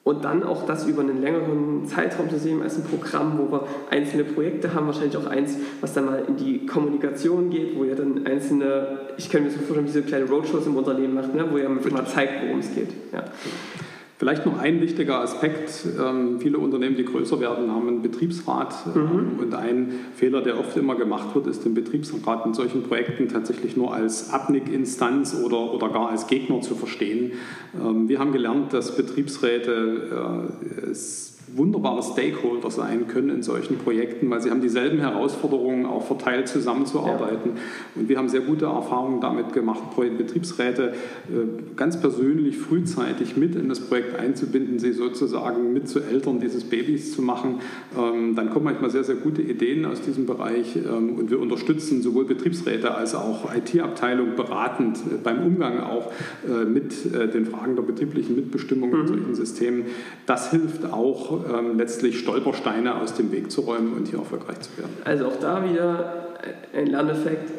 [0.03, 3.67] und dann auch das über einen längeren Zeitraum zu sehen als ein Programm, wo wir
[3.89, 7.95] einzelne Projekte haben, wahrscheinlich auch eins, was dann mal in die Kommunikation geht, wo ihr
[7.95, 11.57] dann einzelne, ich kann mir so vorstellen, diese kleine Roadshows im Unternehmen macht, ne, wo
[11.57, 12.89] ihr mal zeigt, worum es geht.
[13.11, 13.25] Ja.
[14.19, 15.85] Vielleicht noch ein wichtiger Aspekt.
[15.99, 18.73] Ähm, viele Unternehmen, die größer werden, haben einen Betriebsrat.
[18.95, 19.39] Ähm, mhm.
[19.39, 23.77] Und ein Fehler, der oft immer gemacht wird, ist den Betriebsrat in solchen Projekten tatsächlich
[23.77, 27.33] nur als Abnickinstanz oder, oder gar als Gegner zu verstehen.
[27.79, 30.47] Ähm, wir haben gelernt, dass Betriebsräte
[30.81, 36.05] äh, es wunderbare Stakeholder sein können in solchen Projekten, weil sie haben dieselben Herausforderungen, auch
[36.05, 37.51] verteilt zusammenzuarbeiten.
[37.55, 37.61] Ja.
[38.01, 39.83] Und wir haben sehr gute Erfahrungen damit gemacht,
[40.17, 40.93] Betriebsräte
[41.29, 46.63] äh, ganz persönlich frühzeitig mit in das Projekt einzubinden, sie sozusagen mit zu Eltern dieses
[46.63, 47.59] Babys zu machen.
[47.97, 52.01] Ähm, dann kommen manchmal sehr, sehr gute Ideen aus diesem Bereich ähm, und wir unterstützen
[52.01, 56.11] sowohl Betriebsräte als auch IT-Abteilung beratend äh, beim Umgang auch
[56.47, 59.01] äh, mit den Fragen der betrieblichen Mitbestimmung mhm.
[59.01, 59.85] in solchen Systemen.
[60.25, 64.77] Das hilft auch ähm, letztlich Stolpersteine aus dem Weg zu räumen und hier erfolgreich zu
[64.77, 64.91] werden.
[65.03, 66.27] Also auch da wieder
[66.75, 67.51] ein Lerneffekt.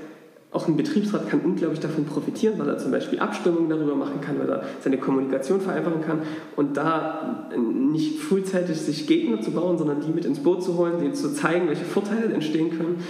[0.50, 4.38] Auch ein Betriebsrat kann unglaublich davon profitieren, weil er zum Beispiel Abstimmungen darüber machen kann,
[4.38, 6.20] weil er seine Kommunikation vereinfachen kann
[6.56, 10.98] und da nicht frühzeitig sich Gegner zu bauen, sondern die mit ins Boot zu holen,
[11.00, 13.04] denen zu zeigen, welche Vorteile entstehen können.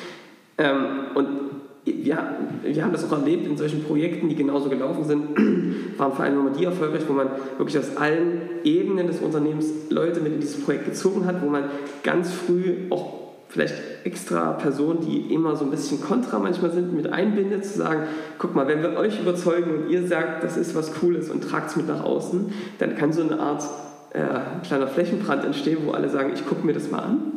[0.59, 1.29] Ähm, und
[1.85, 2.19] wir,
[2.65, 5.68] wir haben das auch erlebt in solchen Projekten, die genauso gelaufen sind,
[5.99, 10.21] waren vor allem immer die erfolgreich, wo man wirklich aus allen Ebenen des Unternehmens Leute
[10.21, 11.65] mit in dieses Projekt gezogen hat, wo man
[12.03, 17.11] ganz früh auch vielleicht extra Personen, die immer so ein bisschen kontra manchmal sind, mit
[17.11, 18.03] einbindet, zu sagen,
[18.39, 21.71] guck mal, wenn wir euch überzeugen und ihr sagt, das ist was Cooles und tragt
[21.71, 23.65] es mit nach außen, dann kann so eine Art
[24.13, 27.33] äh, kleiner Flächenbrand entstehen, wo alle sagen, ich gucke mir das mal an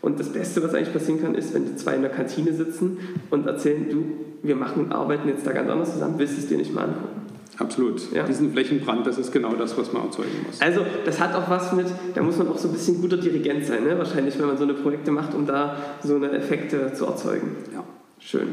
[0.00, 2.98] und das Beste, was eigentlich passieren kann, ist, wenn die zwei in der Kantine sitzen
[3.30, 4.04] und erzählen, du,
[4.42, 6.84] wir machen und arbeiten jetzt da ganz anders zusammen, willst du es dir nicht mal
[6.84, 7.21] angucken.
[7.58, 8.12] Absolut.
[8.12, 8.24] Ja.
[8.24, 10.60] Diesen Flächenbrand, das ist genau das, was man erzeugen muss.
[10.60, 13.66] Also das hat auch was mit, da muss man auch so ein bisschen guter Dirigent
[13.66, 13.98] sein, ne?
[13.98, 17.56] wahrscheinlich, wenn man so eine Projekte macht, um da so eine Effekte zu erzeugen.
[17.72, 17.84] Ja.
[18.18, 18.48] Schön.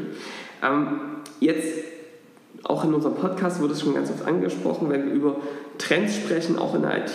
[0.62, 1.00] Ähm,
[1.40, 1.84] jetzt,
[2.64, 5.36] auch in unserem Podcast wurde es schon ganz oft angesprochen, wenn wir über
[5.78, 7.12] Trends sprechen, auch in der IT,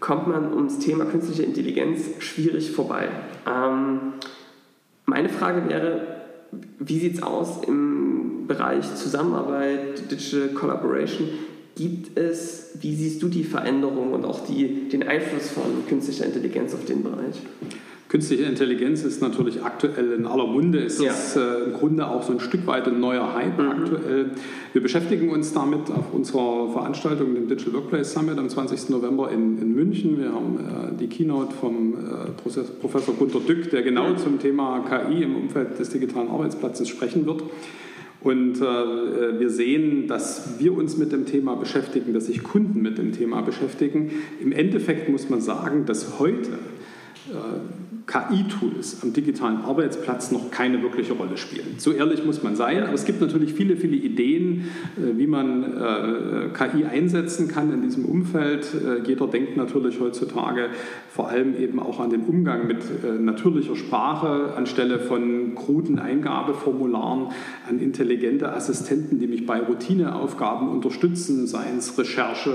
[0.00, 3.08] kommt man ums Thema künstliche Intelligenz schwierig vorbei.
[3.46, 4.14] Ähm,
[5.04, 6.06] meine Frage wäre,
[6.78, 11.28] wie sieht es aus im Bereich Zusammenarbeit, Digital Collaboration?
[11.76, 16.74] Gibt es, wie siehst du die Veränderung und auch die, den Einfluss von künstlicher Intelligenz
[16.74, 17.36] auf den Bereich?
[18.08, 20.80] Künstliche Intelligenz ist natürlich aktuell in aller Munde.
[20.80, 21.12] Es ja.
[21.12, 23.70] ist äh, im Grunde auch so ein Stück weit ein neuer Hype mhm.
[23.70, 24.30] aktuell.
[24.72, 28.88] Wir beschäftigen uns damit auf unserer Veranstaltung, dem Digital Workplace Summit am 20.
[28.88, 30.18] November in, in München.
[30.18, 32.32] Wir haben äh, die Keynote vom äh,
[32.80, 34.18] Professor Gunter Dück, der genau mhm.
[34.18, 37.44] zum Thema KI im Umfeld des digitalen Arbeitsplatzes sprechen wird.
[38.22, 42.98] Und äh, wir sehen, dass wir uns mit dem Thema beschäftigen, dass sich Kunden mit
[42.98, 44.10] dem Thema beschäftigen.
[44.40, 46.50] Im Endeffekt muss man sagen, dass heute
[47.30, 47.79] äh,
[48.10, 51.76] KI-Tools am digitalen Arbeitsplatz noch keine wirkliche Rolle spielen.
[51.78, 54.64] So ehrlich muss man sein, aber es gibt natürlich viele, viele Ideen,
[54.96, 58.66] äh, wie man äh, KI einsetzen kann in diesem Umfeld.
[58.74, 60.70] Äh, jeder denkt natürlich heutzutage
[61.08, 62.78] vor allem eben auch an den Umgang mit
[63.20, 67.28] natürlicher Sprache anstelle von kruden Eingabeformularen,
[67.68, 72.52] an intelligente Assistenten, die mich bei Routineaufgaben unterstützen, seien es Recherche,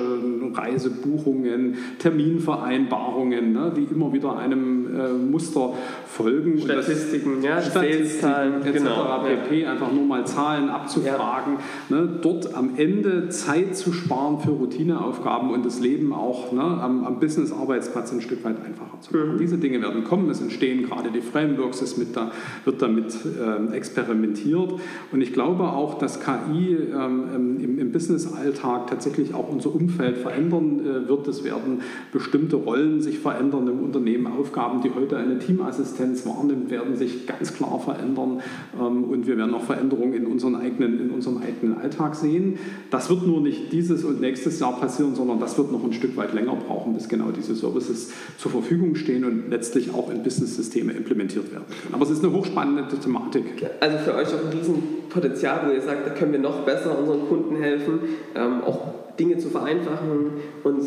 [0.54, 5.74] Reisebuchungen, Terminvereinbarungen, ne, die immer wieder einem Muster Muster
[6.08, 6.60] folgen.
[6.60, 8.74] Statistiken, ja, Statistiken etc.
[8.74, 9.62] Genau, pp.
[9.62, 9.72] Ja.
[9.72, 11.58] Einfach nur mal Zahlen abzufragen.
[11.90, 11.96] Ja.
[11.96, 17.04] Ne, dort am Ende Zeit zu sparen für Routineaufgaben und das Leben auch ne, am,
[17.06, 19.34] am Business-Arbeitsplatz ein Stück weit einfacher zu machen.
[19.34, 19.38] Mhm.
[19.38, 20.30] Diese Dinge werden kommen.
[20.30, 22.32] Es entstehen gerade die Frameworks, es da,
[22.64, 24.74] wird damit äh, experimentiert.
[25.12, 30.80] Und ich glaube auch, dass KI ähm, im, im Business-Alltag tatsächlich auch unser Umfeld verändern
[30.80, 31.28] äh, wird.
[31.28, 31.82] Es werden
[32.12, 37.54] bestimmte Rollen sich verändern im Unternehmen, Aufgaben, die heute eine Teamassistenz wahrnimmt, werden sich ganz
[37.54, 38.42] klar verändern
[38.80, 42.58] ähm, und wir werden auch Veränderungen in, unseren eigenen, in unserem eigenen Alltag sehen.
[42.92, 46.16] Das wird nur nicht dieses und nächstes Jahr passieren, sondern das wird noch ein Stück
[46.18, 50.94] weit länger brauchen, bis genau diese Services zur Verfügung stehen und letztlich auch in Business-Systeme
[50.94, 51.94] implementiert werden können.
[51.94, 53.46] Aber es ist eine hochspannende Thematik.
[53.80, 57.28] Also für euch auch ein Riesenpotenzial, wo ihr sagt, da können wir noch besser unseren
[57.28, 58.00] Kunden helfen,
[58.36, 60.32] ähm, auch Dinge zu vereinfachen
[60.64, 60.82] und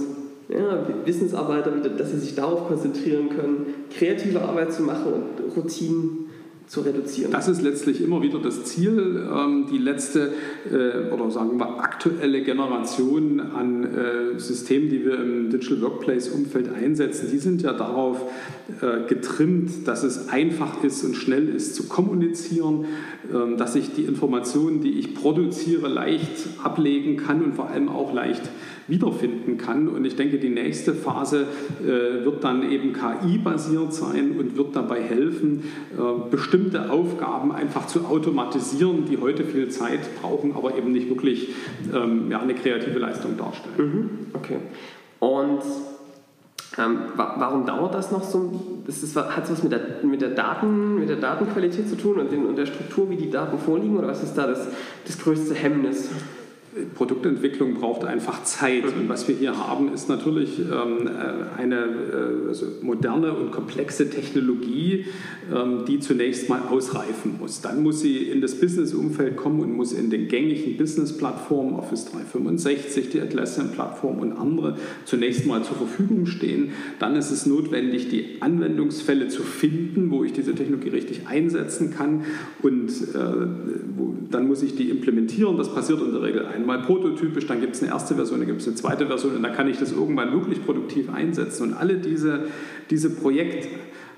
[0.49, 6.29] ja, Wissensarbeiter, dass sie sich darauf konzentrieren können, kreative Arbeit zu machen und Routinen
[6.69, 7.33] zu reduzieren.
[7.33, 9.27] Das ist letztlich immer wieder das Ziel.
[9.35, 10.33] Ähm, die letzte
[10.71, 17.31] äh, oder sagen wir aktuelle Generation an äh, Systemen, die wir im Digital Workplace-Umfeld einsetzen,
[17.33, 18.21] die sind ja darauf
[18.83, 22.85] äh, getrimmt, dass es einfach ist und schnell ist zu kommunizieren,
[23.33, 28.13] ähm, dass ich die Informationen, die ich produziere, leicht ablegen kann und vor allem auch
[28.13, 28.43] leicht
[28.89, 29.89] wiederfinden kann.
[29.89, 31.47] Und ich denke, die nächste Phase
[31.81, 35.65] äh, wird dann eben KI-basiert sein und wird dabei helfen,
[35.97, 41.51] äh, bestimmte Aufgaben einfach zu automatisieren, die heute viel Zeit brauchen, aber eben nicht wirklich
[41.95, 43.75] ähm, ja, eine kreative Leistung darstellen.
[43.77, 44.11] Mhm.
[44.33, 44.57] Okay.
[45.21, 45.63] Und
[46.79, 48.83] ähm, warum dauert das noch so?
[48.87, 52.21] Das ist, hat es was mit der, mit, der Daten, mit der Datenqualität zu tun
[52.21, 53.97] und, den, und der Struktur, wie die Daten vorliegen?
[53.99, 54.69] Oder was ist da das,
[55.05, 56.09] das größte Hemmnis?
[56.95, 58.85] Produktentwicklung braucht einfach Zeit.
[58.85, 64.09] Und was wir hier haben, ist natürlich ähm, äh, eine äh, also moderne und komplexe
[64.11, 65.07] Technologie,
[65.55, 67.61] ähm, die zunächst mal ausreifen muss.
[67.61, 73.11] Dann muss sie in das Business-Umfeld kommen und muss in den gängigen Business-Plattformen, Office 365,
[73.11, 76.71] die Atlassian-Plattform und andere, zunächst mal zur Verfügung stehen.
[76.99, 82.25] Dann ist es notwendig, die Anwendungsfälle zu finden, wo ich diese Technologie richtig einsetzen kann.
[82.63, 83.47] Und äh,
[83.97, 85.57] wo, dann muss ich die implementieren.
[85.57, 88.47] Das passiert in der Regel einmal mal prototypisch, dann gibt es eine erste Version, dann
[88.47, 91.65] gibt es eine zweite Version und dann kann ich das irgendwann wirklich produktiv einsetzen.
[91.65, 92.45] Und alle diese,
[92.91, 93.69] diese Projekte,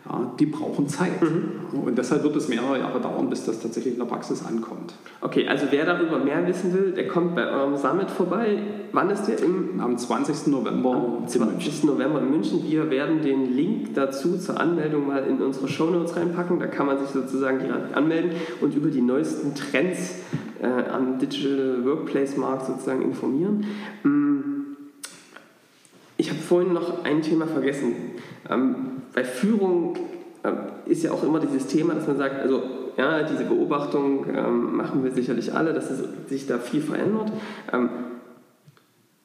[0.08, 1.20] ja, die brauchen Zeit.
[1.22, 1.78] Mhm.
[1.84, 4.94] Und deshalb wird es mehrere Jahre dauern, bis das tatsächlich in der Praxis ankommt.
[5.20, 8.58] Okay, also wer darüber mehr wissen will, der kommt bei eurem Summit vorbei.
[8.92, 9.40] Wann ist der?
[9.42, 10.48] Im, Am 20.
[10.48, 11.84] November Am 20.
[11.84, 12.64] November in München.
[12.66, 16.58] Wir werden den Link dazu zur Anmeldung mal in unsere Show Notes reinpacken.
[16.58, 20.14] Da kann man sich sozusagen direkt anmelden und über die neuesten Trends
[20.66, 23.64] am Digital Workplace Markt sozusagen informieren.
[24.02, 24.50] Mm.
[26.16, 27.94] Ich habe vorhin noch ein Thema vergessen.
[28.48, 28.74] Ähm,
[29.14, 29.96] bei Führung
[30.44, 32.62] ähm, ist ja auch immer dieses Thema, dass man sagt, also
[32.96, 37.32] ja, diese Beobachtung ähm, machen wir sicherlich alle, dass es sich da viel verändert.
[37.72, 37.88] Ähm,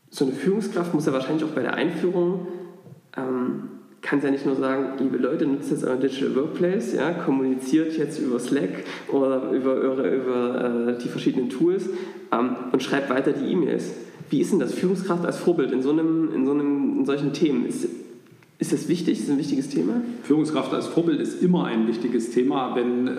[0.09, 2.47] so eine Führungskraft muss ja wahrscheinlich auch bei der Einführung
[3.17, 3.74] ähm,
[4.05, 7.97] kann es ja nicht nur sagen, liebe Leute, nutzt jetzt euer Digital Workplace, ja, kommuniziert
[7.97, 11.89] jetzt über Slack oder über, über, über äh, die verschiedenen Tools
[12.31, 13.93] ähm, und schreibt weiter die E-Mails.
[14.29, 17.33] Wie ist denn das Führungskraft als Vorbild in so einem, in so einem, in solchen
[17.33, 17.65] Themen?
[17.65, 17.87] Ist,
[18.57, 19.19] ist das wichtig?
[19.19, 20.01] Ist das ein wichtiges Thema?
[20.23, 22.73] Führungskraft als Vorbild ist immer ein wichtiges Thema.
[22.73, 23.11] Wenn äh,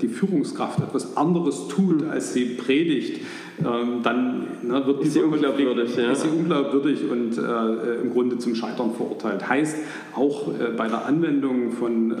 [0.00, 3.22] die Führungskraft etwas anderes tut, als sie predigt,
[3.58, 6.12] ähm, dann ne, wird ist sie unglaubwürdig, ja.
[6.12, 9.48] ist sie unglaubwürdig und äh, im Grunde zum Scheitern verurteilt.
[9.48, 9.76] Heißt,
[10.14, 12.14] auch äh, bei der Anwendung von, äh,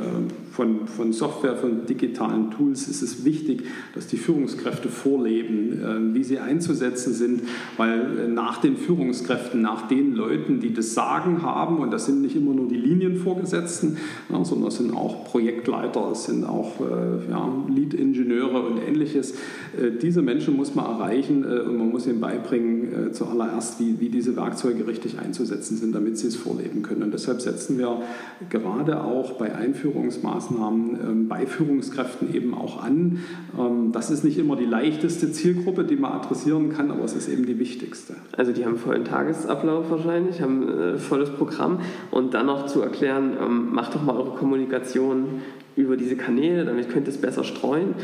[0.52, 6.38] von, von Software, von digitalen Tools ist es wichtig, dass die Führungskräfte vorleben, wie sie
[6.38, 7.42] einzusetzen sind,
[7.78, 12.36] weil nach den Führungskräften, nach den Leuten, die das Sagen haben, und das sind nicht
[12.36, 13.96] immer nur die Linienvorgesetzten,
[14.42, 16.80] sondern es sind auch Projektleiter, es sind auch
[17.30, 19.34] ja, Lead-Ingenieure und ähnliches,
[20.02, 24.86] diese Menschen muss man erreichen und man muss ihnen beibringen, zuallererst, wie, wie diese Werkzeuge
[24.86, 27.04] richtig einzusetzen sind, damit sie es vorleben können.
[27.04, 28.02] Und deshalb setzen wir
[28.50, 33.20] gerade auch bei Einführungsmaßnahmen ähm, bei Führungskräften eben auch an.
[33.58, 37.28] Ähm, das ist nicht immer die leichteste Zielgruppe, die man adressieren kann, aber es ist
[37.28, 38.14] eben die wichtigste.
[38.36, 43.36] Also die haben vollen Tagesablauf wahrscheinlich, haben äh, volles Programm und dann noch zu erklären,
[43.40, 45.42] ähm, macht doch mal eure Kommunikation
[45.76, 47.94] über diese Kanäle, damit könnt ihr es besser streuen,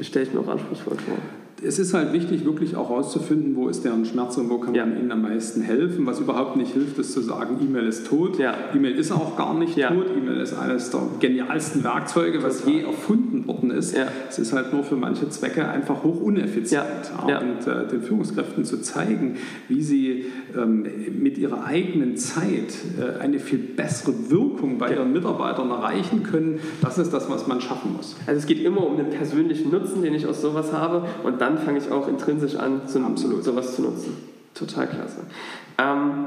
[0.00, 1.18] stelle ich mir auch anspruchsvoll vor
[1.64, 4.98] es ist halt wichtig, wirklich auch herauszufinden, wo ist deren Schmerz und wo kann man
[4.98, 6.06] ihnen am meisten helfen.
[6.06, 8.38] Was überhaupt nicht hilft, ist zu sagen, E-Mail ist tot.
[8.38, 8.54] Ja.
[8.74, 9.88] E-Mail ist auch gar nicht ja.
[9.88, 10.06] tot.
[10.16, 12.74] E-Mail ist eines der genialsten Werkzeuge, was Total.
[12.74, 13.96] je erfunden worden ist.
[13.96, 14.08] Ja.
[14.28, 16.84] Es ist halt nur für manche Zwecke einfach hoch uneffizient.
[17.22, 19.36] Und äh, den Führungskräften zu zeigen,
[19.68, 20.86] wie sie ähm,
[21.18, 26.98] mit ihrer eigenen Zeit äh, eine viel bessere Wirkung bei ihren Mitarbeitern erreichen können, das
[26.98, 28.16] ist das, was man schaffen muss.
[28.26, 31.06] Also es geht immer um den persönlichen Nutzen, den ich aus sowas habe.
[31.24, 33.44] Und dann fange ich auch intrinsisch an, zu, Absolut.
[33.44, 34.16] sowas zu nutzen.
[34.54, 35.20] Total klasse.
[35.78, 36.26] Ähm,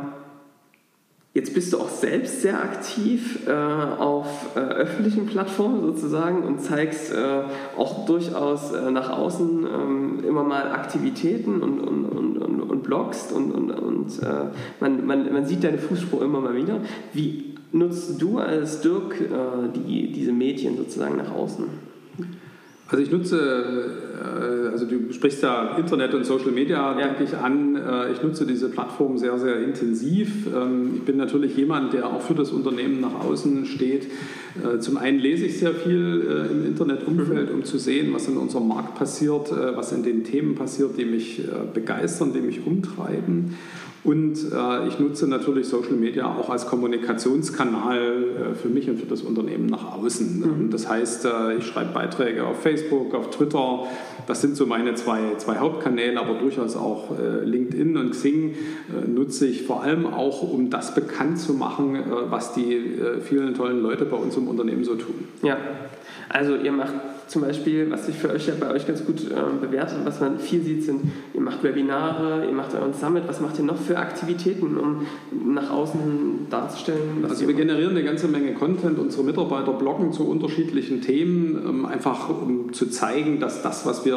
[1.32, 7.14] Jetzt bist du auch selbst sehr aktiv äh, auf äh, öffentlichen Plattformen sozusagen und zeigst
[7.14, 7.44] äh,
[7.78, 13.32] auch durchaus äh, nach außen ähm, immer mal Aktivitäten und, und, und, und, und bloggst
[13.32, 14.46] und, und, und äh,
[14.80, 16.82] man, man, man sieht deine Fußspur immer mal wieder.
[17.14, 21.89] Wie nutzt du als Dirk äh, die, diese Medien sozusagen nach außen?
[22.92, 23.86] Also ich nutze,
[24.20, 27.08] äh, also du sprichst ja Internet und Social Media, ja.
[27.08, 27.76] denke ich, an.
[27.76, 30.48] Äh, ich nutze diese Plattform sehr, sehr intensiv.
[30.48, 34.08] Ähm, ich bin natürlich jemand, der auch für das Unternehmen nach außen steht.
[34.64, 38.68] Äh, zum einen lese ich sehr viel im Internetumfeld, um zu sehen, was in unserem
[38.68, 41.42] Markt passiert, was in den Themen passiert, die mich
[41.74, 43.56] begeistern, die mich umtreiben.
[44.04, 49.06] Und äh, ich nutze natürlich Social Media auch als Kommunikationskanal äh, für mich und für
[49.06, 50.40] das Unternehmen nach außen.
[50.40, 50.70] Mhm.
[50.70, 53.84] Das heißt, äh, ich schreibe Beiträge auf Facebook, auf Twitter.
[54.26, 59.08] Das sind so meine zwei, zwei Hauptkanäle, aber durchaus auch äh, LinkedIn und Xing äh,
[59.08, 62.80] nutze ich vor allem auch, um das bekannt zu machen, äh, was die
[63.24, 65.16] vielen tollen Leute bei uns im Unternehmen so tun.
[65.42, 65.58] Ja,
[66.30, 66.94] also ihr macht
[67.30, 70.20] zum Beispiel, was sich für euch ja bei euch ganz gut ähm, bewertet und was
[70.20, 71.02] man viel sieht, sind,
[71.34, 75.06] ihr macht Webinare, ihr macht euren Summit, was macht ihr noch für Aktivitäten, um
[75.54, 77.24] nach außen darzustellen?
[77.28, 82.30] also wir generieren eine ganze Menge Content, unsere Mitarbeiter bloggen zu unterschiedlichen Themen, ähm, einfach
[82.30, 84.16] um zu zeigen, dass das, was wir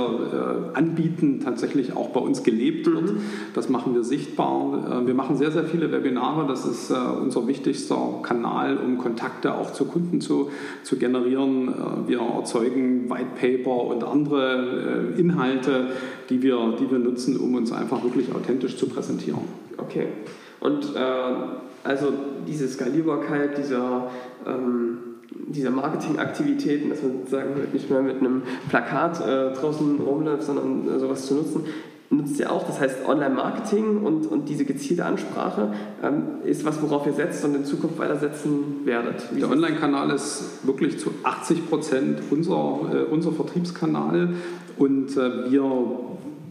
[0.75, 3.13] äh, anbieten, tatsächlich auch bei uns gelebt wird.
[3.13, 3.21] Mhm.
[3.53, 5.03] Das machen wir sichtbar.
[5.03, 9.55] Äh, wir machen sehr, sehr viele Webinare, das ist äh, unser wichtigster Kanal, um Kontakte
[9.55, 10.51] auch zu Kunden zu,
[10.83, 11.69] zu generieren.
[11.69, 15.89] Äh, wir erzeugen White Paper und andere äh, Inhalte,
[16.31, 19.41] die wir, die wir nutzen, um uns einfach wirklich authentisch zu präsentieren.
[19.79, 20.09] Okay.
[20.61, 20.99] Und äh,
[21.85, 22.13] also
[22.47, 24.11] diese Skalierbarkeit dieser,
[24.47, 24.99] ähm,
[25.49, 30.99] dieser Marketingaktivitäten, dass man sozusagen nicht mehr mit einem Plakat äh, draußen rumläuft, sondern äh,
[30.99, 31.65] sowas zu nutzen,
[32.13, 32.67] nutzt ihr auch.
[32.67, 35.73] Das heißt, Online-Marketing und, und diese gezielte Ansprache
[36.03, 39.29] ähm, ist was, worauf ihr setzt und in Zukunft weitersetzen werdet.
[39.33, 44.35] Wie Der Online-Kanal ist wirklich zu 80 Prozent unser, äh, unser Vertriebskanal
[44.77, 45.73] und äh, wir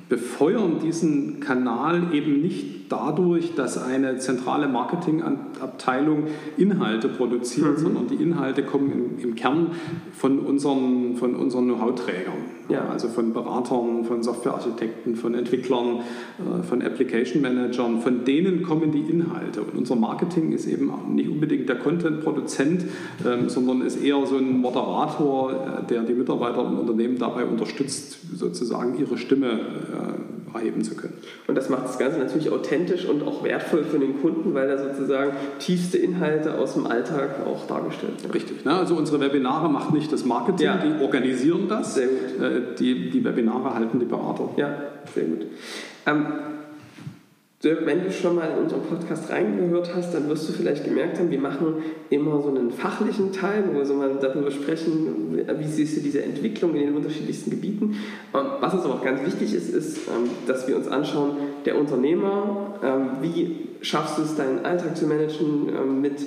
[0.10, 6.26] befeuern diesen Kanal eben nicht dadurch, dass eine zentrale Marketingabteilung
[6.58, 7.82] Inhalte produziert, mhm.
[7.82, 9.72] sondern die Inhalte kommen im, im Kern
[10.14, 12.52] von unseren, von unseren Know-how-Trägern.
[12.70, 12.88] Ja.
[12.90, 16.00] Also von Beratern, von Softwarearchitekten, von Entwicklern,
[16.40, 19.62] äh, von Application Managern, von denen kommen die Inhalte.
[19.62, 22.86] Und unser Marketing ist eben nicht unbedingt der Content-Produzent,
[23.26, 28.18] ähm, sondern ist eher so ein Moderator, äh, der die Mitarbeiter im Unternehmen dabei unterstützt,
[28.36, 31.14] sozusagen ihre Stimme äh, erheben zu können.
[31.48, 34.78] Und das macht das Ganze natürlich authentisch und auch wertvoll für den Kunden, weil da
[34.78, 38.32] sozusagen tiefste Inhalte aus dem Alltag auch dargestellt werden.
[38.34, 38.66] Richtig.
[38.66, 38.74] Ne?
[38.74, 40.78] Also unsere Webinare macht nicht das Marketing, ja.
[40.78, 41.96] die organisieren das.
[41.96, 42.22] Sehr gut
[42.80, 44.50] die, die Webinare halten die Berater.
[44.58, 44.74] Ja,
[45.14, 45.46] sehr gut.
[46.06, 46.26] Ähm,
[47.64, 51.30] wenn du schon mal in unseren Podcast reingehört hast, dann wirst du vielleicht gemerkt haben,
[51.30, 51.76] wir machen
[52.10, 56.24] immer so einen fachlichen Teil, wo wir so mal darüber sprechen, wie siehst du diese
[56.24, 57.98] Entwicklung in den unterschiedlichsten Gebieten.
[58.34, 61.78] Ähm, was uns aber auch ganz wichtig ist, ist, ähm, dass wir uns anschauen, der
[61.78, 66.20] Unternehmer, ähm, wie schaffst du es, deinen Alltag zu managen mit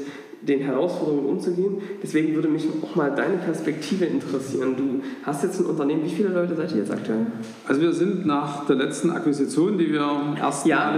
[0.46, 1.78] den Herausforderungen umzugehen.
[2.02, 4.74] Deswegen würde mich auch mal deine Perspektive interessieren.
[4.76, 7.26] Du hast jetzt ein Unternehmen, wie viele Leute seid ihr jetzt aktuell?
[7.66, 10.94] Also wir sind nach der letzten Akquisition, die wir erst ja,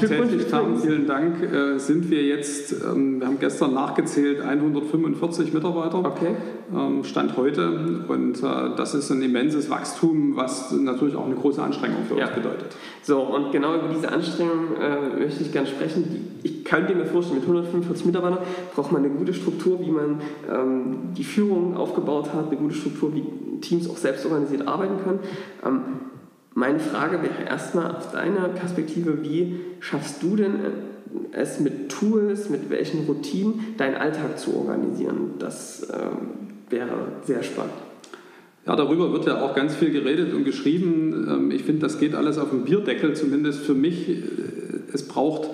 [0.00, 5.98] getätigt haben, vielen Dank, äh, sind wir jetzt, ähm, wir haben gestern nachgezählt, 145 Mitarbeiter.
[5.98, 6.34] Okay.
[6.74, 11.62] Ähm, Stand heute und äh, das ist ein immenses Wachstum, was natürlich auch eine große
[11.62, 12.26] Anstrengung für ja.
[12.26, 12.76] uns bedeutet.
[13.02, 16.40] So, und genau über diese Anstrengung äh, möchte ich gerne sprechen.
[16.42, 18.40] Ich könnte mir vorstellen, mit 145 Mitarbeitern
[18.74, 23.14] braucht man eine gute Struktur, wie man ähm, die Führung aufgebaut hat, eine gute Struktur,
[23.14, 23.24] wie
[23.60, 25.20] Teams auch selbst organisiert arbeiten können.
[25.64, 25.80] Ähm,
[26.54, 30.68] meine Frage wäre erstmal aus deiner Perspektive, wie schaffst du denn äh,
[31.32, 35.34] es mit Tools, mit welchen Routinen deinen Alltag zu organisieren?
[35.38, 36.28] Das ähm,
[36.70, 36.94] wäre
[37.24, 37.74] sehr spannend.
[38.66, 41.28] Ja, darüber wird ja auch ganz viel geredet und geschrieben.
[41.30, 44.08] Ähm, ich finde, das geht alles auf dem Bierdeckel, zumindest für mich.
[44.08, 44.22] Äh,
[44.92, 45.50] es braucht,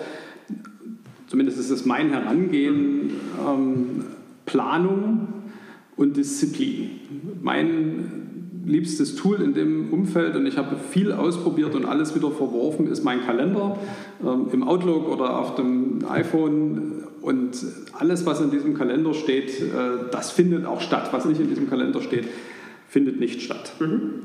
[1.33, 3.11] zumindest ist es mein Herangehen,
[3.49, 4.05] ähm,
[4.45, 5.29] Planung
[5.97, 6.91] und Disziplin.
[7.41, 12.87] Mein liebstes Tool in dem Umfeld und ich habe viel ausprobiert und alles wieder verworfen,
[12.87, 13.79] ist mein Kalender
[14.23, 17.05] ähm, im Outlook oder auf dem iPhone.
[17.23, 17.57] Und
[17.99, 21.09] alles, was in diesem Kalender steht, äh, das findet auch statt.
[21.13, 22.27] Was nicht in diesem Kalender steht,
[22.89, 23.73] findet nicht statt.
[23.81, 24.25] Mhm.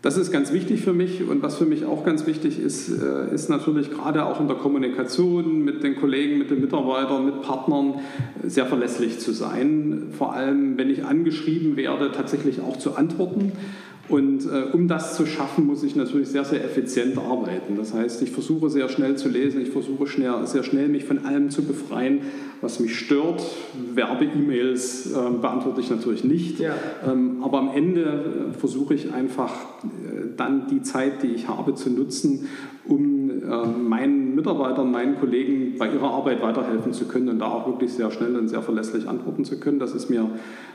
[0.00, 3.34] Das ist ganz wichtig für mich und was für mich auch ganz wichtig ist, äh,
[3.34, 7.94] ist natürlich gerade auch in der Kommunikation mit den Kollegen, mit den Mitarbeitern, mit Partnern
[8.44, 10.12] sehr verlässlich zu sein.
[10.16, 13.52] Vor allem, wenn ich angeschrieben werde, tatsächlich auch zu antworten
[14.08, 17.76] und äh, um das zu schaffen, muss ich natürlich sehr, sehr effizient arbeiten.
[17.76, 21.26] Das heißt, ich versuche sehr schnell zu lesen, ich versuche schnell, sehr schnell mich von
[21.26, 22.20] allem zu befreien,
[22.60, 23.42] was mich stört.
[23.94, 26.58] Werbe-E-Mails äh, beantworte ich natürlich nicht.
[26.58, 26.74] Ja.
[27.06, 29.52] Ähm, aber am Ende äh, versuche ich einfach
[29.84, 32.48] äh, dann die Zeit, die ich habe, zu nutzen,
[32.86, 37.66] um äh, meinen Mitarbeitern, meinen Kollegen bei ihrer Arbeit weiterhelfen zu können und da auch
[37.66, 39.78] wirklich sehr schnell und sehr verlässlich antworten zu können.
[39.78, 40.28] Das ist mir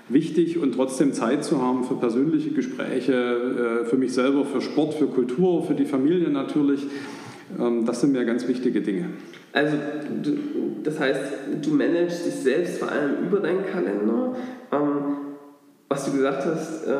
[0.10, 3.14] wichtig und trotzdem Zeit zu haben für persönliche Gespräche,
[3.84, 6.86] äh, für mich selber, für Sport, für Kultur, für die Familie natürlich.
[7.60, 9.10] Ähm, das sind mir ganz wichtige Dinge.
[9.54, 9.78] Also,
[10.24, 10.32] du,
[10.84, 11.22] das heißt,
[11.62, 14.36] du managst dich selbst vor allem über deinen Kalender.
[14.72, 15.18] Ähm,
[15.88, 16.95] was du gesagt hast, äh,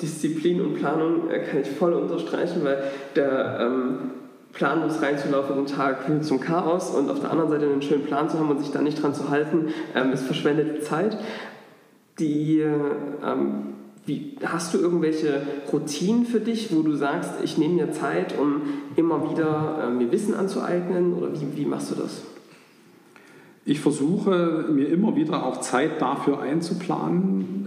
[0.00, 2.78] Disziplin und Planung äh, kann ich voll unterstreichen, weil
[3.16, 4.10] der ähm,
[4.52, 8.28] planlos reinzulaufen den Tag führt zum Chaos und auf der anderen Seite einen schönen Plan
[8.28, 11.18] zu haben und sich da nicht dran zu halten, ähm, ist verschwendete Zeit.
[12.20, 13.74] Die, ähm,
[14.06, 15.42] wie, hast du irgendwelche
[15.72, 18.62] Routinen für dich, wo du sagst, ich nehme mir Zeit, um
[18.94, 22.22] immer wieder äh, mir Wissen anzueignen oder wie, wie machst du das?
[23.64, 27.65] Ich versuche mir immer wieder auch Zeit dafür einzuplanen,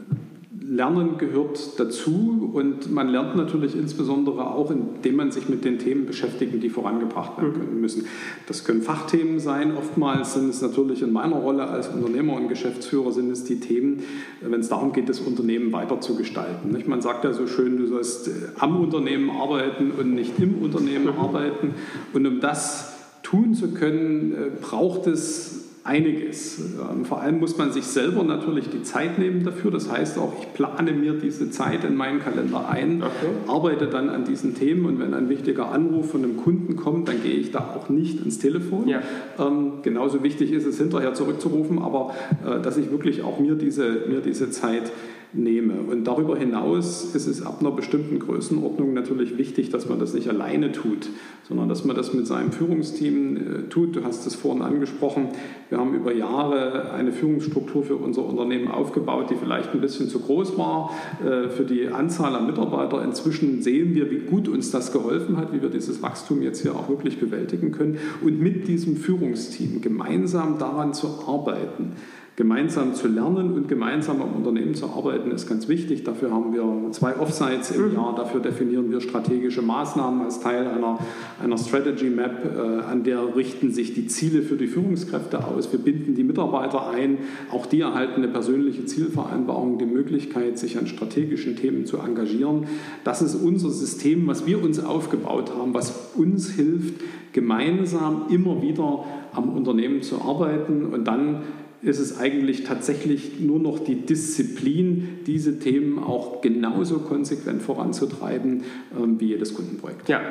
[0.72, 6.06] Lernen gehört dazu und man lernt natürlich insbesondere auch, indem man sich mit den Themen
[6.06, 7.82] beschäftigt, die vorangebracht werden mhm.
[7.82, 8.06] müssen.
[8.46, 9.76] Das können Fachthemen sein.
[9.76, 14.04] Oftmals sind es natürlich in meiner Rolle als Unternehmer und Geschäftsführer sind es die Themen,
[14.42, 16.78] wenn es darum geht, das Unternehmen weiter zu gestalten.
[16.86, 21.16] Man sagt ja so schön, du sollst äh, am Unternehmen arbeiten und nicht im Unternehmen
[21.16, 21.20] mhm.
[21.20, 21.74] arbeiten.
[22.14, 22.94] Und um das
[23.24, 26.60] tun zu können, äh, braucht es einiges.
[26.60, 29.72] Ähm, vor allem muss man sich selber natürlich die Zeit nehmen dafür.
[29.72, 33.12] Das heißt auch, ich plane mir diese Zeit in meinen Kalender ein, okay.
[33.48, 37.24] arbeite dann an diesen Themen und wenn ein wichtiger Anruf von einem Kunden kommt, dann
[37.24, 38.88] gehe ich da auch nicht ins Telefon.
[38.88, 39.02] Ja.
[39.40, 42.14] Ähm, genauso wichtig ist es hinterher zurückzurufen, aber
[42.46, 44.92] äh, dass ich wirklich auch mir diese, mir diese Zeit
[45.34, 45.76] nehme.
[45.82, 50.28] Und darüber hinaus ist es ab einer bestimmten Größenordnung natürlich wichtig, dass man das nicht
[50.28, 51.10] alleine tut,
[51.48, 53.96] sondern dass man das mit seinem Führungsteam äh, tut.
[53.96, 55.30] Du hast es vorhin angesprochen.
[55.70, 60.20] Wir haben über Jahre eine Führungsstruktur für unser Unternehmen aufgebaut, die vielleicht ein bisschen zu
[60.20, 60.92] groß war
[61.24, 63.04] äh, für die Anzahl an Mitarbeiter.
[63.04, 66.76] Inzwischen sehen wir, wie gut uns das geholfen hat, wie wir dieses Wachstum jetzt hier
[66.76, 68.00] auch wirklich bewältigen können.
[68.24, 71.94] Und mit diesem Führungsteam gemeinsam daran zu arbeiten,
[72.40, 76.06] gemeinsam zu lernen und gemeinsam am Unternehmen zu arbeiten, ist ganz wichtig.
[76.06, 77.96] Dafür haben wir zwei Offsites im mhm.
[77.96, 78.16] Jahr.
[78.16, 81.00] Dafür definieren wir strategische Maßnahmen als Teil einer,
[81.44, 82.46] einer Strategy Map.
[82.46, 85.70] Äh, an der richten sich die Ziele für die Führungskräfte aus.
[85.74, 87.18] Wir binden die Mitarbeiter ein.
[87.52, 92.68] Auch die erhalten eine persönliche Zielvereinbarung, die Möglichkeit, sich an strategischen Themen zu engagieren.
[93.04, 97.02] Das ist unser System, was wir uns aufgebaut haben, was uns hilft,
[97.34, 101.42] gemeinsam immer wieder am Unternehmen zu arbeiten und dann
[101.82, 108.64] ist es eigentlich tatsächlich nur noch die Disziplin, diese Themen auch genauso konsequent voranzutreiben
[108.98, 110.10] ähm, wie jedes Kundenprojekt.
[110.10, 110.22] Ja,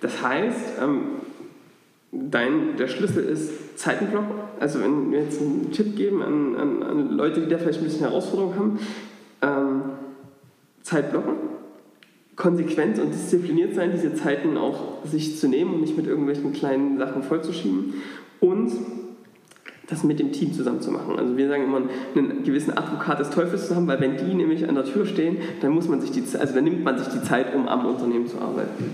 [0.00, 1.00] das heißt, ähm,
[2.12, 4.24] dein, der Schlüssel ist Zeitenblock.
[4.60, 7.84] Also wenn wir jetzt einen Tipp geben an, an, an Leute, die da vielleicht ein
[7.84, 8.78] bisschen Herausforderung haben,
[9.42, 9.82] ähm,
[10.82, 11.34] Zeit blocken,
[12.34, 16.96] konsequent und diszipliniert sein, diese Zeiten auch sich zu nehmen und nicht mit irgendwelchen kleinen
[16.96, 17.94] Sachen vollzuschieben
[18.40, 18.72] und
[19.88, 21.18] das mit dem Team zusammen zu machen.
[21.18, 21.82] Also wir sagen immer,
[22.14, 25.38] einen gewissen Advokat des Teufels zu haben, weil wenn die nämlich an der Tür stehen,
[25.60, 28.26] dann muss man sich die, also dann nimmt man sich die Zeit, um am Unternehmen
[28.26, 28.90] zu arbeiten.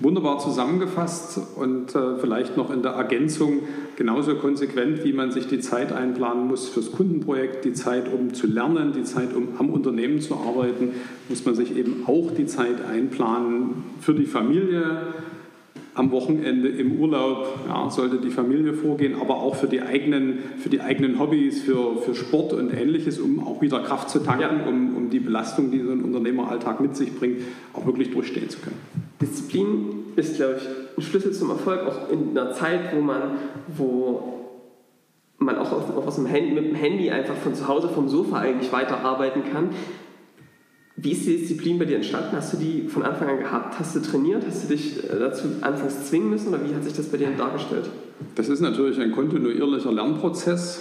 [0.00, 3.60] Wunderbar zusammengefasst und äh, vielleicht noch in der Ergänzung
[3.96, 8.46] genauso konsequent, wie man sich die Zeit einplanen muss fürs Kundenprojekt, die Zeit, um zu
[8.46, 10.90] lernen, die Zeit, um am Unternehmen zu arbeiten,
[11.30, 14.98] muss man sich eben auch die Zeit einplanen für die Familie,
[15.96, 20.68] am Wochenende im Urlaub ja, sollte die Familie vorgehen, aber auch für die eigenen, für
[20.68, 24.68] die eigenen Hobbys, für, für Sport und ähnliches, um auch wieder Kraft zu tanken, ja.
[24.68, 27.42] um, um die Belastung, die so ein Unternehmeralltag mit sich bringt,
[27.72, 28.78] auch wirklich durchstehen zu können.
[29.20, 33.22] Disziplin ist, glaube ich, ein Schlüssel zum Erfolg, auch in einer Zeit, wo man,
[33.74, 34.36] wo
[35.38, 38.40] man auch aus, aus dem Handy, mit dem Handy einfach von zu Hause vom Sofa
[38.40, 39.70] eigentlich weiterarbeiten kann.
[40.98, 42.30] Wie ist die Disziplin bei dir entstanden?
[42.32, 43.78] Hast du die von Anfang an gehabt?
[43.78, 44.44] Hast du trainiert?
[44.46, 47.28] Hast du dich äh, dazu anfangs zwingen müssen oder wie hat sich das bei dir
[47.36, 47.90] dargestellt?
[48.34, 50.80] Das ist natürlich ein kontinuierlicher Lernprozess.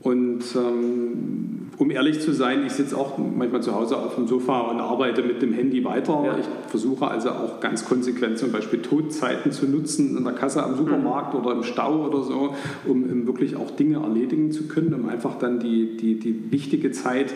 [0.00, 4.60] Und ähm, um ehrlich zu sein, ich sitze auch manchmal zu Hause auf dem Sofa
[4.62, 6.22] und arbeite mit dem Handy weiter.
[6.24, 6.38] Ja.
[6.38, 10.76] Ich versuche also auch ganz konsequent zum Beispiel Todzeiten zu nutzen in der Kasse am
[10.76, 11.40] Supermarkt mhm.
[11.40, 12.54] oder im Stau oder so,
[12.86, 16.92] um, um wirklich auch Dinge erledigen zu können, um einfach dann die, die, die wichtige
[16.92, 17.32] Zeit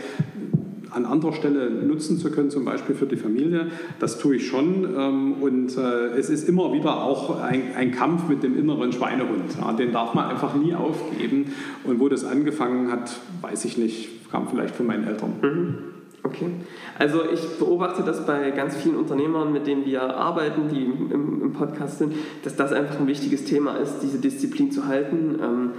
[0.91, 3.69] an anderer Stelle nutzen zu können, zum Beispiel für die Familie.
[3.99, 4.85] Das tue ich schon.
[4.97, 9.57] Ähm, und äh, es ist immer wieder auch ein, ein Kampf mit dem inneren Schweinehund.
[9.79, 11.53] Den darf man einfach nie aufgeben.
[11.85, 15.33] Und wo das angefangen hat, weiß ich nicht, kam vielleicht von meinen Eltern.
[15.43, 15.75] Mhm.
[16.23, 16.51] Okay.
[16.99, 21.53] Also ich beobachte das bei ganz vielen Unternehmern, mit denen wir arbeiten, die im, im
[21.53, 25.71] Podcast sind, dass das einfach ein wichtiges Thema ist, diese Disziplin zu halten ähm,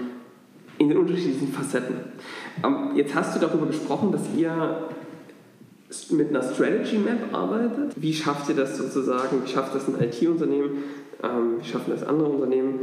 [0.78, 1.95] in den unterschiedlichen Facetten.
[2.63, 4.89] Ähm, jetzt hast du darüber gesprochen, dass ihr
[6.11, 7.93] mit einer Strategy Map arbeitet.
[7.95, 9.43] Wie schafft ihr das sozusagen?
[9.43, 10.84] Wie schafft das ein IT-Unternehmen?
[11.23, 12.80] Ähm, wie schaffen das andere Unternehmen,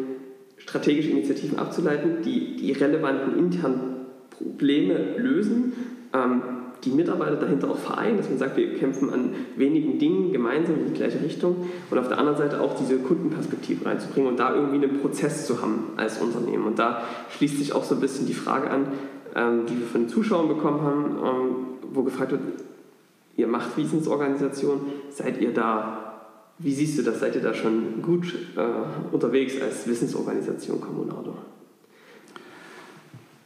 [0.56, 5.72] strategische Initiativen abzuleiten, die die relevanten internen Probleme lösen?
[6.84, 10.92] Die Mitarbeiter dahinter auch vereinen, dass man sagt, wir kämpfen an wenigen Dingen gemeinsam in
[10.92, 14.84] die gleiche Richtung und auf der anderen Seite auch diese Kundenperspektive reinzubringen und da irgendwie
[14.84, 16.66] einen Prozess zu haben als Unternehmen.
[16.66, 18.86] Und da schließt sich auch so ein bisschen die Frage an,
[19.34, 21.56] ähm, die wir von den Zuschauern bekommen haben, ähm,
[21.92, 22.42] wo gefragt wird,
[23.36, 26.20] ihr macht Wissensorganisation, seid ihr da,
[26.58, 31.34] wie siehst du das, seid ihr da schon gut äh, unterwegs als Wissensorganisation Kommunado?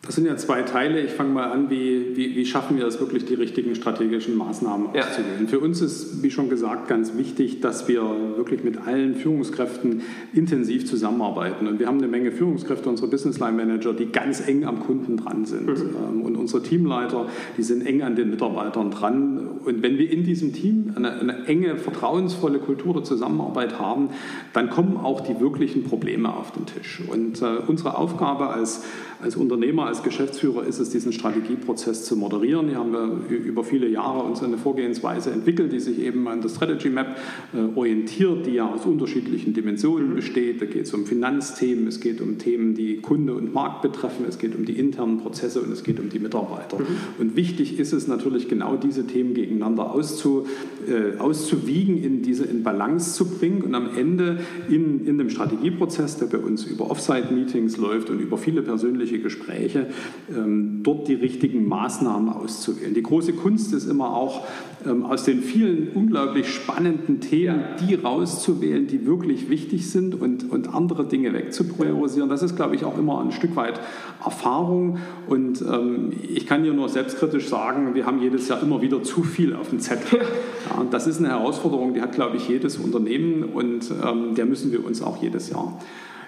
[0.08, 1.02] Das sind ja zwei Teile.
[1.02, 4.94] Ich fange mal an, wie, wie, wie, schaffen wir es wirklich, die richtigen strategischen Maßnahmen
[4.94, 5.02] ja.
[5.02, 5.46] auszuwählen.
[5.48, 8.00] Für uns ist, wie schon gesagt, ganz wichtig, dass wir
[8.38, 10.00] wirklich mit allen Führungskräften
[10.32, 11.66] intensiv zusammenarbeiten.
[11.66, 15.18] Und wir haben eine Menge Führungskräfte, unsere Business Line Manager, die ganz eng am Kunden
[15.18, 15.66] dran sind.
[15.66, 15.94] Mhm.
[16.02, 17.26] Ähm, und unsere Teamleiter,
[17.58, 19.46] die sind eng an den Mitarbeitern dran.
[19.62, 24.08] Und wenn wir in diesem Team eine, eine enge, vertrauensvolle Kultur der Zusammenarbeit haben,
[24.54, 27.02] dann kommen auch die wirklichen Probleme auf den Tisch.
[27.12, 28.84] Und äh, unsere Aufgabe als,
[29.20, 32.68] als Unternehmer, als Geschäftsführer ist es, diesen Strategieprozess zu moderieren.
[32.68, 36.48] Hier haben wir über viele Jahre uns eine Vorgehensweise entwickelt, die sich eben an der
[36.48, 37.16] Strategy Map
[37.52, 40.62] äh, orientiert, die ja aus unterschiedlichen Dimensionen besteht.
[40.62, 44.38] Da geht es um Finanzthemen, es geht um Themen, die Kunde und Markt betreffen, es
[44.38, 46.78] geht um die internen Prozesse und es geht um die Mitarbeiter.
[46.78, 46.86] Mhm.
[47.18, 50.46] Und wichtig ist es natürlich genau diese Themen gegeneinander auszu,
[50.86, 54.38] äh, auszuwiegen, in diese in Balance zu bringen und am Ende
[54.68, 59.86] in, in dem Strategieprozess, der bei uns über Offsite-Meetings läuft und über viele persönliche Gespräche,
[60.30, 62.92] ähm, dort die richtigen Maßnahmen auszuwählen.
[62.92, 64.46] Die große Kunst ist immer auch,
[64.86, 70.74] ähm, aus den vielen unglaublich spannenden Themen die rauszuwählen, die wirklich wichtig sind und, und
[70.74, 72.28] andere Dinge wegzupriorisieren.
[72.28, 73.80] Das ist, glaube ich, auch immer ein Stück weit
[74.24, 74.98] Erfahrung.
[75.26, 79.22] Und ähm, ich kann hier nur selbstkritisch sagen, wir haben jedes Jahr immer wieder zu
[79.22, 80.20] viel auf dem Zettel.
[80.68, 84.46] Ja, und das ist eine Herausforderung, die hat, glaube ich, jedes Unternehmen und ähm, der
[84.46, 85.78] müssen wir uns auch jedes Jahr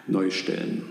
[0.07, 0.83] neu stellen.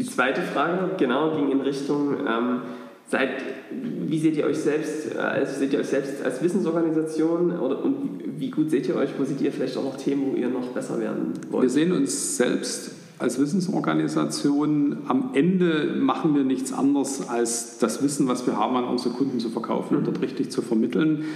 [0.00, 2.62] Die zweite Frage, genau, ging in Richtung, ähm,
[3.06, 3.28] seid,
[3.70, 8.50] wie seht ihr euch selbst, also seht ihr euch selbst als Wissensorganisation oder, und wie
[8.50, 10.98] gut seht ihr euch, wo seht ihr vielleicht auch noch Themen, wo ihr noch besser
[10.98, 11.64] werden wollt?
[11.64, 15.02] Wir sehen uns selbst als Wissensorganisation.
[15.06, 19.38] Am Ende machen wir nichts anderes, als das Wissen, was wir haben, an unsere Kunden
[19.38, 21.26] zu verkaufen und dort richtig zu vermitteln.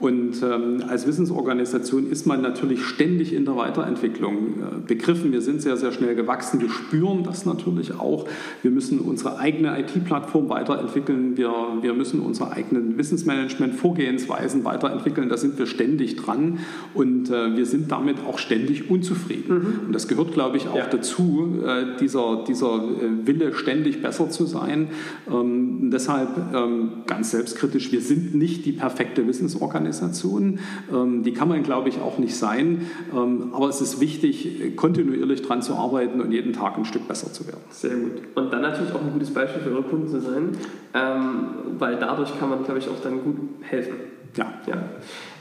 [0.00, 5.30] Und ähm, als Wissensorganisation ist man natürlich ständig in der Weiterentwicklung äh, begriffen.
[5.30, 6.60] Wir sind sehr, sehr schnell gewachsen.
[6.60, 8.26] Wir spüren das natürlich auch.
[8.62, 11.36] Wir müssen unsere eigene IT-Plattform weiterentwickeln.
[11.36, 15.28] Wir, wir müssen unsere eigenen Wissensmanagement-Vorgehensweisen weiterentwickeln.
[15.28, 16.58] Da sind wir ständig dran
[16.94, 19.58] und äh, wir sind damit auch ständig unzufrieden.
[19.58, 19.86] Mhm.
[19.86, 20.86] Und das gehört, glaube ich, auch ja.
[20.86, 24.88] dazu, äh, dieser, dieser äh, Wille, ständig besser zu sein.
[25.30, 29.83] Ähm, deshalb ähm, ganz selbstkritisch, wir sind nicht die perfekte Wissensorganisation.
[29.84, 30.58] Organisation.
[30.92, 32.86] Ähm, die kann man, glaube ich, auch nicht sein.
[33.12, 37.32] Ähm, aber es ist wichtig, kontinuierlich daran zu arbeiten und jeden Tag ein Stück besser
[37.32, 37.60] zu werden.
[37.70, 38.22] Sehr gut.
[38.34, 40.56] Und dann natürlich auch ein gutes Beispiel für eure Kunden zu sein,
[40.94, 41.46] ähm,
[41.78, 43.94] weil dadurch kann man, glaube ich, auch dann gut helfen.
[44.36, 44.52] Ja.
[44.66, 44.82] ja.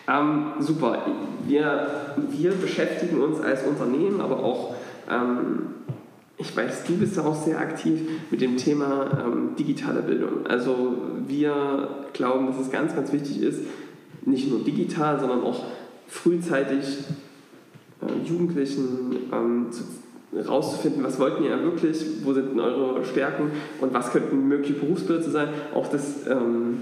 [0.07, 1.03] Ähm, super.
[1.47, 1.87] Wir,
[2.29, 4.75] wir beschäftigen uns als Unternehmen, aber auch
[5.09, 5.73] ähm,
[6.37, 10.45] ich weiß, du bist auch sehr aktiv mit dem Thema ähm, digitale Bildung.
[10.47, 13.61] Also wir glauben, dass es ganz, ganz wichtig ist,
[14.25, 15.63] nicht nur digital, sondern auch
[16.07, 16.99] frühzeitig
[18.01, 19.83] äh, Jugendlichen ähm, zu,
[20.47, 23.51] rauszufinden, was wollten ihr wirklich, wo sind denn eure Stärken
[23.81, 25.49] und was könnten mögliche Berufsbilder sein.
[25.73, 26.77] Auch das ähm,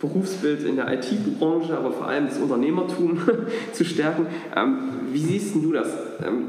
[0.00, 3.18] Berufsbild in der IT-Branche, aber vor allem das Unternehmertum
[3.72, 4.26] zu stärken.
[4.56, 4.78] Ähm,
[5.12, 5.88] wie siehst du das?
[6.24, 6.44] Ähm,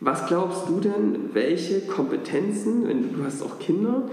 [0.00, 4.04] was glaubst du denn, welche Kompetenzen, wenn du hast auch Kinder,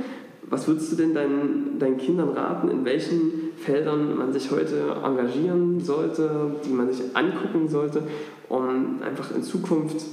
[0.50, 5.80] was würdest du denn deinen, deinen Kindern raten, in welchen Feldern man sich heute engagieren
[5.80, 8.04] sollte, die man sich angucken sollte,
[8.50, 10.06] um einfach in Zukunft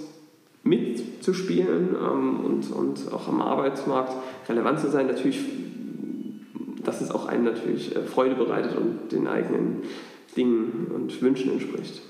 [0.63, 4.13] mitzuspielen ähm, und, und auch am Arbeitsmarkt
[4.49, 5.07] relevant zu sein?
[5.07, 5.41] Natürlich,
[6.83, 9.83] dass es auch einem natürlich äh, Freude bereitet und den eigenen
[10.37, 12.03] Dingen und Wünschen entspricht.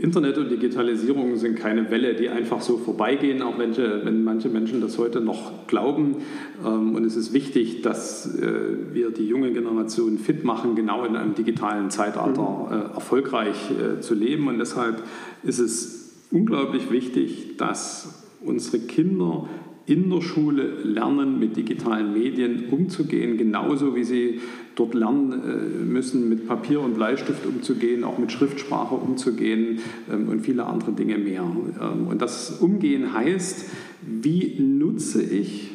[0.00, 4.80] Internet und Digitalisierung sind keine Welle, die einfach so vorbeigehen, auch wenn, wenn manche Menschen
[4.80, 6.16] das heute noch glauben.
[6.64, 11.16] Ähm, und es ist wichtig, dass äh, wir die junge Generation fit machen, genau in
[11.16, 12.72] einem digitalen Zeitalter mhm.
[12.72, 14.48] äh, erfolgreich äh, zu leben.
[14.48, 15.02] Und deshalb
[15.42, 19.48] ist es unglaublich wichtig, dass unsere Kinder
[19.86, 24.40] in der Schule lernen, mit digitalen Medien umzugehen, genauso wie sie
[24.76, 30.40] dort lernen äh, müssen, mit Papier und Bleistift umzugehen, auch mit Schriftsprache umzugehen ähm, und
[30.40, 31.42] viele andere Dinge mehr.
[31.42, 33.66] Ähm, und das Umgehen heißt,
[34.06, 35.70] wie nutze ich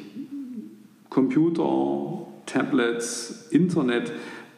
[1.09, 4.11] Computer, Tablets, Internet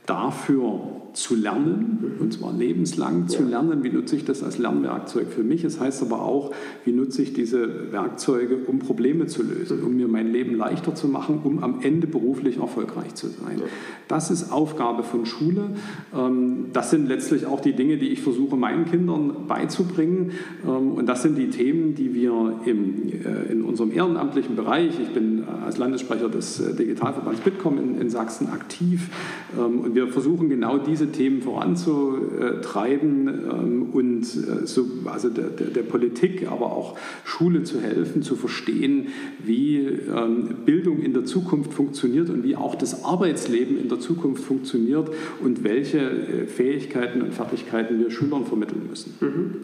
[0.05, 3.83] dafür, zu lernen, und zwar lebenslang zu lernen.
[3.83, 5.63] Wie nutze ich das als Lernwerkzeug für mich?
[5.63, 6.51] Es heißt aber auch,
[6.85, 11.07] wie nutze ich diese Werkzeuge, um Probleme zu lösen, um mir mein Leben leichter zu
[11.07, 13.61] machen, um am Ende beruflich erfolgreich zu sein.
[14.07, 15.71] Das ist Aufgabe von Schule.
[16.15, 20.31] Ähm, das sind letztlich auch die Dinge, die ich versuche, meinen Kindern beizubringen.
[20.65, 25.09] Ähm, und das sind die Themen, die wir im, äh, in unserem ehrenamtlichen Bereich, ich
[25.09, 29.09] bin äh, als Landessprecher des äh, Digitalverbands Bitkom in, in Sachsen aktiv,
[29.57, 35.67] ähm, und wir versuchen genau diese Themen voranzutreiben ähm, und äh, so, also der, der,
[35.67, 39.07] der, Politik, aber auch Schule zu helfen, zu verstehen,
[39.43, 44.43] wie ähm, Bildung in der Zukunft funktioniert und wie auch das Arbeitsleben in der Zukunft
[44.43, 45.09] funktioniert
[45.43, 49.13] und welche äh, Fähigkeiten und Fertigkeiten wir Schülern vermitteln müssen.
[49.19, 49.55] Mhm.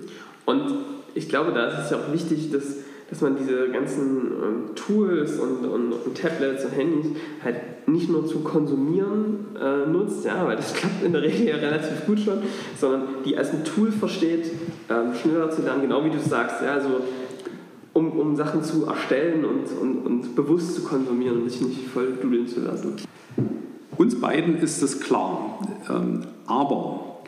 [0.46, 0.64] Und
[1.16, 2.78] ich glaube, da ist es ja auch wichtig, dass
[3.14, 7.06] dass man diese ganzen ähm, Tools und, und, und, Tablets und Handys
[7.44, 11.58] halt nicht nur zu konsumieren äh, nutzt, ja, weil das klappt in der Regel ja
[11.58, 12.40] relativ gut schon,
[12.76, 14.50] sondern die als ein Tool versteht,
[14.90, 17.02] ähm, schneller zu lernen, genau wie du sagst, ja, also
[17.94, 22.18] um, um Sachen zu erstellen und, und, und bewusst zu konsumieren und sich nicht voll
[22.20, 22.96] dudeln zu lassen.
[23.96, 27.20] Uns beiden ist es klar, ähm, aber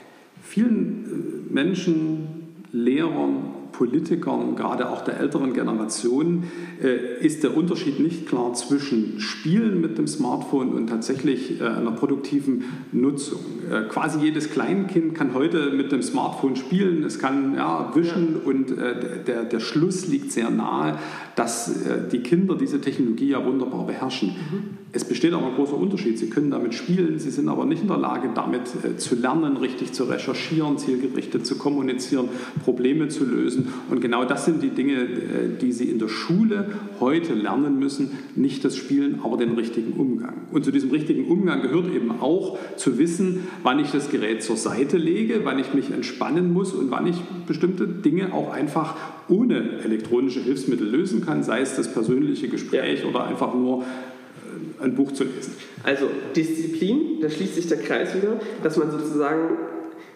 [0.41, 2.27] vielen äh, Menschen,
[2.71, 6.43] Lehrern, Politikern, gerade auch der älteren Generation,
[6.81, 11.91] äh, ist der Unterschied nicht klar zwischen Spielen mit dem Smartphone und tatsächlich äh, einer
[11.91, 12.63] produktiven
[12.93, 13.41] Nutzung.
[13.69, 18.75] Äh, quasi jedes Kleinkind kann heute mit dem Smartphone spielen, es kann ja, wischen und
[18.77, 20.97] der, der Schluss liegt sehr nahe,
[21.35, 21.71] dass
[22.11, 24.29] die Kinder diese Technologie ja wunderbar beherrschen.
[24.29, 24.77] Mhm.
[24.91, 26.17] Es besteht aber ein großer Unterschied.
[26.17, 28.61] Sie können damit spielen, sie sind aber nicht in der Lage, damit
[28.97, 32.29] zu lernen, richtig zu recherchieren, zielgerichtet zu kommunizieren,
[32.63, 36.69] Probleme zu lösen und genau das sind die Dinge, äh, die sie in der Schule
[36.99, 38.11] heute lernen müssen.
[38.35, 40.33] Nicht das Spielen, aber den richtigen Umgang.
[40.51, 44.57] Und zu diesem richtigen Umgang gehört eben auch zu wissen, wann ich das Gerät zur
[44.57, 47.17] Seite lege, wann ich mich entspannen muss und wann ich
[47.47, 48.95] bestimmte Dinge auch einfach
[49.27, 53.07] ohne elektronische Hilfsmittel lösen kann, sei es das persönliche Gespräch ja.
[53.07, 55.53] oder einfach nur äh, ein Buch zu lesen.
[55.83, 59.57] Also Disziplin, da schließt sich der Kreis wieder, dass man sozusagen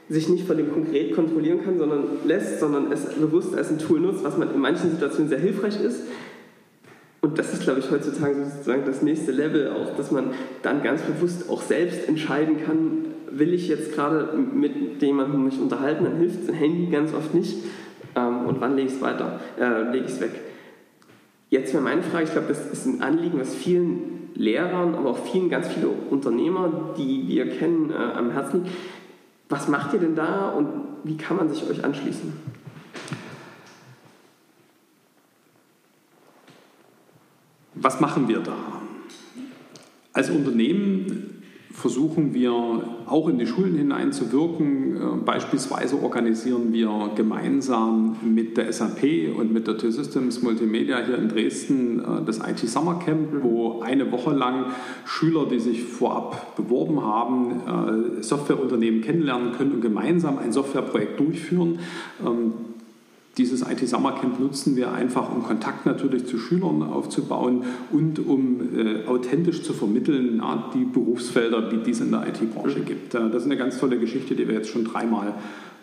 [0.10, 4.00] sich nicht von dem konkret kontrollieren kann, sondern lässt, sondern es bewusst als ein Tool
[4.00, 6.02] nutzt, was man in manchen Situationen sehr hilfreich ist.
[7.22, 10.32] Und das ist, glaube ich, heutzutage sozusagen das nächste Level, auch, dass man
[10.64, 16.06] dann ganz bewusst auch selbst entscheiden kann, will ich jetzt gerade mit jemandem mich unterhalten,
[16.06, 17.58] dann hilft ein Handy ganz oft nicht.
[18.16, 20.32] Ähm, und wann lege ich es weiter, äh, lege ich es weg.
[21.50, 25.26] Jetzt wäre meine Frage, ich glaube, das ist ein Anliegen, was vielen Lehrern, aber auch
[25.26, 28.76] vielen, ganz viele Unternehmer, die wir kennen, äh, am Herzen liegt
[29.50, 30.70] was macht ihr denn da und
[31.04, 32.32] wie kann man sich euch anschließen?
[37.74, 38.56] Was machen wir da?
[40.14, 41.39] Als Unternehmen
[41.72, 42.52] versuchen wir
[43.06, 44.96] auch in die Schulen hineinzuwirken.
[44.96, 51.30] Äh, beispielsweise organisieren wir gemeinsam mit der SAP und mit der T-Systems Multimedia hier in
[51.30, 54.66] Dresden äh, das IT Summer Camp, wo eine Woche lang
[55.06, 61.80] Schüler, die sich vorab beworben haben, äh, Softwareunternehmen kennenlernen können und gemeinsam ein Softwareprojekt durchführen.
[62.26, 62.54] Ähm,
[63.38, 68.60] dieses IT Summer Camp nutzen wir einfach, um Kontakt natürlich zu Schülern aufzubauen und um
[69.20, 70.42] authentisch zu vermitteln,
[70.74, 72.86] die Berufsfelder, die es in der IT-Branche mhm.
[72.86, 73.14] gibt.
[73.14, 75.34] Das ist eine ganz tolle Geschichte, die wir jetzt schon dreimal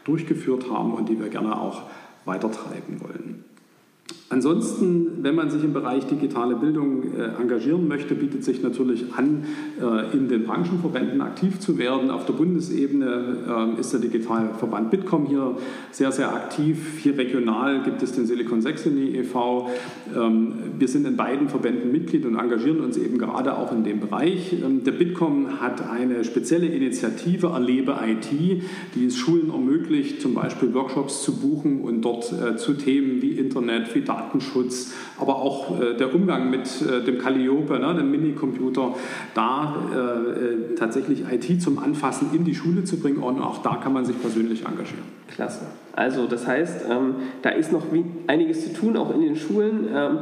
[0.04, 1.82] durchgeführt haben und die wir gerne auch
[2.24, 3.44] weitertreiben wollen.
[4.28, 9.44] Ansonsten, wenn man sich im Bereich digitale Bildung äh, engagieren möchte, bietet sich natürlich an,
[9.80, 12.10] äh, in den Branchenverbänden aktiv zu werden.
[12.10, 15.56] Auf der Bundesebene äh, ist der Digitalverband Bitkom hier
[15.92, 16.98] sehr, sehr aktiv.
[16.98, 19.70] Hier regional gibt es den Silicon Saxony e.V.
[20.16, 24.00] Ähm, wir sind in beiden Verbänden Mitglied und engagieren uns eben gerade auch in dem
[24.00, 24.54] Bereich.
[24.54, 28.32] Ähm, der Bitkom hat eine spezielle Initiative Erlebe IT,
[28.96, 33.30] die es Schulen ermöglicht, zum Beispiel Workshops zu buchen und dort äh, zu Themen wie
[33.30, 38.94] Internet, wie Datenschutz, aber auch äh, der Umgang mit äh, dem Calliope, ne, dem Minicomputer,
[39.34, 43.92] da äh, tatsächlich IT zum Anfassen in die Schule zu bringen und auch da kann
[43.92, 45.04] man sich persönlich engagieren.
[45.28, 45.66] Klasse.
[45.94, 47.82] Also das heißt, ähm, da ist noch
[48.26, 49.88] einiges zu tun, auch in den Schulen.
[49.94, 50.18] Ähm,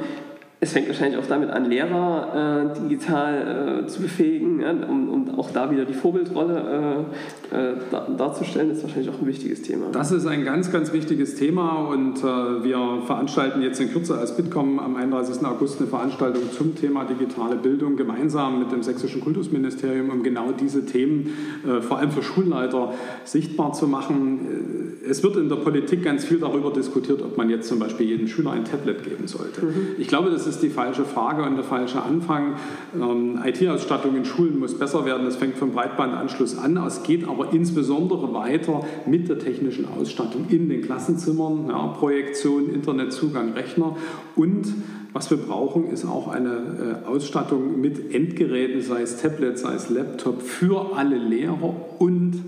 [0.60, 5.38] es fängt wahrscheinlich auch damit an, Lehrer äh, digital äh, zu befähigen, ja, um, um,
[5.38, 7.04] auch da wieder die Vorbildrolle
[7.52, 7.74] äh, äh
[8.16, 9.86] darzustellen, ist wahrscheinlich auch ein wichtiges Thema.
[9.92, 14.36] Das ist ein ganz, ganz wichtiges Thema und äh, wir veranstalten jetzt in Kürze als
[14.36, 15.44] Bitkom am 31.
[15.44, 20.86] August eine Veranstaltung zum Thema digitale Bildung gemeinsam mit dem Sächsischen Kultusministerium, um genau diese
[20.86, 21.34] Themen
[21.66, 22.94] äh, vor allem für Schulleiter
[23.24, 24.98] sichtbar zu machen.
[25.08, 28.28] Es wird in der Politik ganz viel darüber diskutiert, ob man jetzt zum Beispiel jedem
[28.28, 29.64] Schüler ein Tablet geben sollte.
[29.64, 29.86] Mhm.
[29.98, 32.54] Ich glaube, das ist ist die falsche Frage und der falsche Anfang.
[32.94, 35.24] Ähm, IT-Ausstattung in Schulen muss besser werden.
[35.24, 36.76] Das fängt vom Breitbandanschluss an.
[36.86, 43.52] Es geht aber insbesondere weiter mit der technischen Ausstattung in den Klassenzimmern, ja, Projektion, Internetzugang,
[43.52, 43.96] Rechner
[44.36, 44.72] und
[45.12, 49.88] was wir brauchen, ist auch eine äh, Ausstattung mit Endgeräten, sei es Tablet, sei es
[49.88, 52.42] Laptop, für alle Lehrer und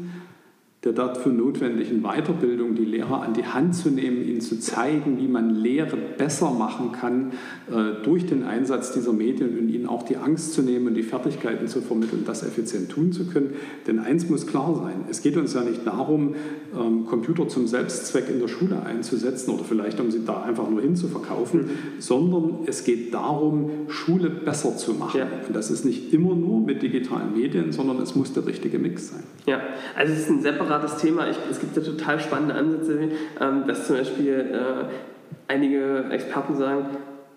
[0.86, 5.26] der dafür notwendigen Weiterbildung, die Lehrer an die Hand zu nehmen, ihnen zu zeigen, wie
[5.26, 7.32] man Lehre besser machen kann
[7.68, 11.02] äh, durch den Einsatz dieser Medien und ihnen auch die Angst zu nehmen und die
[11.02, 13.54] Fertigkeiten zu vermitteln, das effizient tun zu können.
[13.88, 16.36] Denn eins muss klar sein, es geht uns ja nicht darum,
[16.78, 20.82] ähm, Computer zum Selbstzweck in der Schule einzusetzen oder vielleicht um sie da einfach nur
[20.82, 21.70] hinzuverkaufen, mhm.
[21.98, 25.18] sondern es geht darum, Schule besser zu machen.
[25.18, 25.26] Ja.
[25.48, 29.08] Und das ist nicht immer nur mit digitalen Medien, sondern es muss der richtige Mix
[29.08, 29.24] sein.
[29.46, 29.60] Ja,
[29.96, 31.28] also es ist ein separates separates Thema.
[31.28, 33.10] Ich, es gibt ja total spannende Ansätze,
[33.40, 36.86] ähm, dass zum Beispiel äh, einige Experten sagen,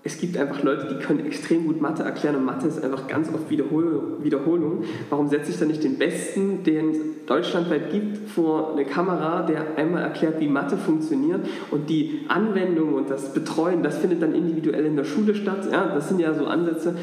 [0.01, 3.27] es gibt einfach Leute, die können extrem gut Mathe erklären und Mathe ist einfach ganz
[3.33, 4.85] oft Wiederhol Wiederholung.
[5.09, 9.75] Warum setze ich da nicht den Besten, den es deutschlandweit gibt, vor eine Kamera, der
[9.75, 14.85] einmal erklärt, wie Mathe funktioniert und die Anwendung und das Betreuen, das findet dann individuell
[14.85, 15.67] in der Schule statt.
[15.69, 16.95] Ja, das sind ja so Ansätze,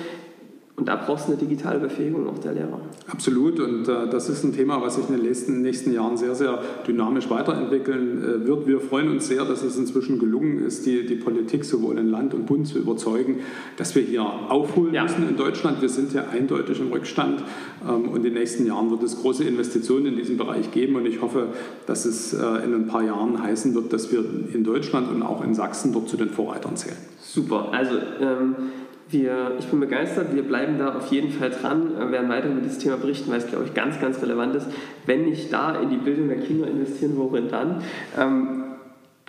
[0.76, 2.78] und da brauchst du eine digitale Befähigung auch der Lehrer.
[3.08, 3.58] Absolut.
[3.60, 6.62] Und äh, das ist ein Thema, was sich in den nächsten, nächsten Jahren sehr, sehr
[6.86, 8.66] dynamisch weiterentwickeln äh, wird.
[8.66, 12.34] Wir freuen uns sehr, dass es inzwischen gelungen ist, die, die Politik sowohl in Land
[12.34, 13.40] und Bund zu überzeugen,
[13.78, 15.04] dass wir hier aufholen ja.
[15.04, 15.80] müssen in Deutschland.
[15.80, 17.42] Wir sind ja eindeutig im Rückstand.
[17.88, 20.96] Ähm, und in den nächsten Jahren wird es große Investitionen in diesem Bereich geben.
[20.96, 21.48] Und ich hoffe,
[21.86, 24.22] dass es äh, in ein paar Jahren heißen wird, dass wir
[24.52, 26.98] in Deutschland und auch in Sachsen dort zu den Vorreitern zählen.
[27.18, 27.70] Super.
[27.72, 28.56] Also ähm
[29.08, 32.78] wir, ich bin begeistert, wir bleiben da auf jeden Fall dran, werden weiter über dieses
[32.78, 34.66] Thema berichten, weil es, glaube ich, ganz, ganz relevant ist.
[35.06, 37.82] Wenn nicht da in die Bildung der Kinder investieren, worin dann?
[38.18, 38.64] Ähm,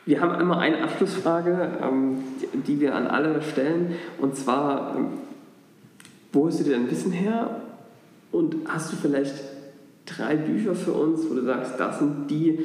[0.06, 5.08] wir haben einmal eine Abschlussfrage, ähm, die, die, wir an alle stellen, und zwar, ähm,
[6.32, 7.62] wo hast du dir dein Wissen her?
[8.32, 9.36] Und hast du vielleicht
[10.06, 12.60] drei Bücher für uns, wo du sagst, das sind die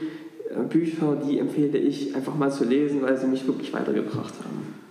[0.50, 4.81] äh, Bücher, die empfehle ich einfach mal zu lesen, weil sie mich wirklich weitergebracht haben?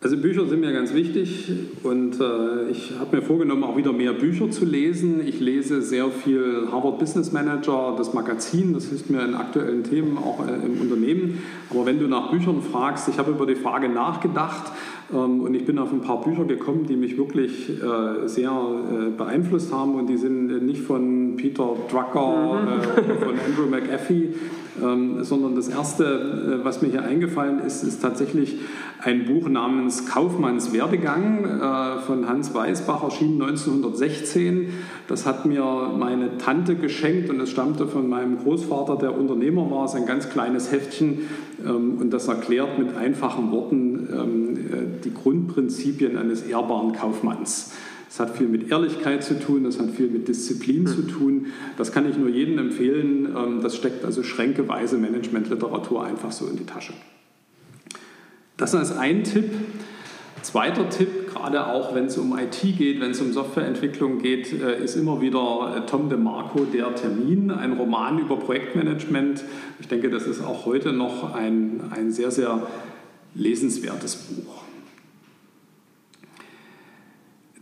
[0.00, 1.50] Also Bücher sind mir ganz wichtig
[1.82, 5.26] und äh, ich habe mir vorgenommen, auch wieder mehr Bücher zu lesen.
[5.26, 10.16] Ich lese sehr viel Harvard Business Manager, das Magazin, das hilft mir in aktuellen Themen
[10.16, 11.42] auch äh, im Unternehmen.
[11.70, 14.70] Aber wenn du nach Büchern fragst, ich habe über die Frage nachgedacht
[15.12, 19.10] ähm, und ich bin auf ein paar Bücher gekommen, die mich wirklich äh, sehr äh,
[19.10, 22.68] beeinflusst haben und die sind nicht von Peter Drucker, mhm.
[22.68, 24.34] Äh, von Andrew McAfee,
[24.82, 28.58] ähm, sondern das erste, was mir hier eingefallen ist, ist tatsächlich
[29.00, 34.72] ein Buch namens Kaufmanns Werdegang äh, von Hans Weisbach, erschienen 1916.
[35.06, 35.64] Das hat mir
[35.96, 39.84] meine Tante geschenkt und es stammte von meinem Großvater, der Unternehmer war.
[39.84, 41.28] Es ist ein ganz kleines Heftchen
[41.64, 47.72] ähm, und das erklärt mit einfachen Worten ähm, äh, die Grundprinzipien eines ehrbaren Kaufmanns.
[48.08, 51.46] Es hat viel mit Ehrlichkeit zu tun, es hat viel mit Disziplin zu tun.
[51.76, 53.34] Das kann ich nur jedem empfehlen.
[53.36, 56.94] Ähm, das steckt also schränkeweise Managementliteratur einfach so in die Tasche.
[58.56, 59.50] Das als ein Tipp.
[60.40, 64.82] Zweiter Tipp, gerade auch wenn es um IT geht, wenn es um Softwareentwicklung geht, äh,
[64.82, 69.44] ist immer wieder äh, Tom DeMarco Der Termin, ein Roman über Projektmanagement.
[69.80, 72.66] Ich denke, das ist auch heute noch ein, ein sehr, sehr
[73.34, 74.67] lesenswertes Buch.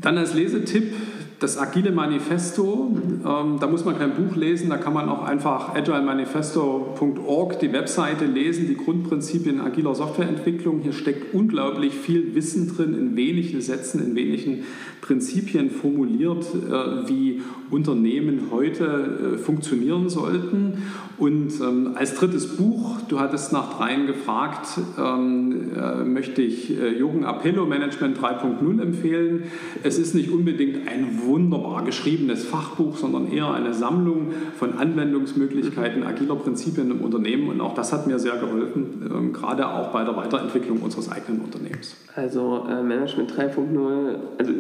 [0.01, 0.93] Dann als Lesetipp
[1.39, 2.97] das Agile Manifesto.
[3.25, 8.25] Ähm, da muss man kein Buch lesen, da kann man auch einfach agilemanifesto.org die Webseite
[8.25, 10.81] lesen, die Grundprinzipien agiler Softwareentwicklung.
[10.81, 14.65] Hier steckt unglaublich viel Wissen drin, in wenigen Sätzen, in wenigen
[15.01, 20.83] Prinzipien formuliert, äh, wie Unternehmen heute äh, funktionieren sollten.
[21.19, 24.67] Und ähm, als drittes Buch, du hattest nach dreien gefragt,
[24.99, 29.45] ähm, äh, möchte ich äh, Jürgen Appello Management 3.0 empfehlen.
[29.83, 36.37] Es ist nicht unbedingt ein wunderbar geschriebenes Fachbuch, sondern eher eine Sammlung von Anwendungsmöglichkeiten agiler
[36.37, 37.49] Prinzipien im Unternehmen.
[37.49, 41.43] Und auch das hat mir sehr geholfen, ähm, gerade auch bei der Weiterentwicklung unseres eigenen
[41.43, 41.97] Unternehmens.
[42.15, 44.53] Also äh, Management 3.0, also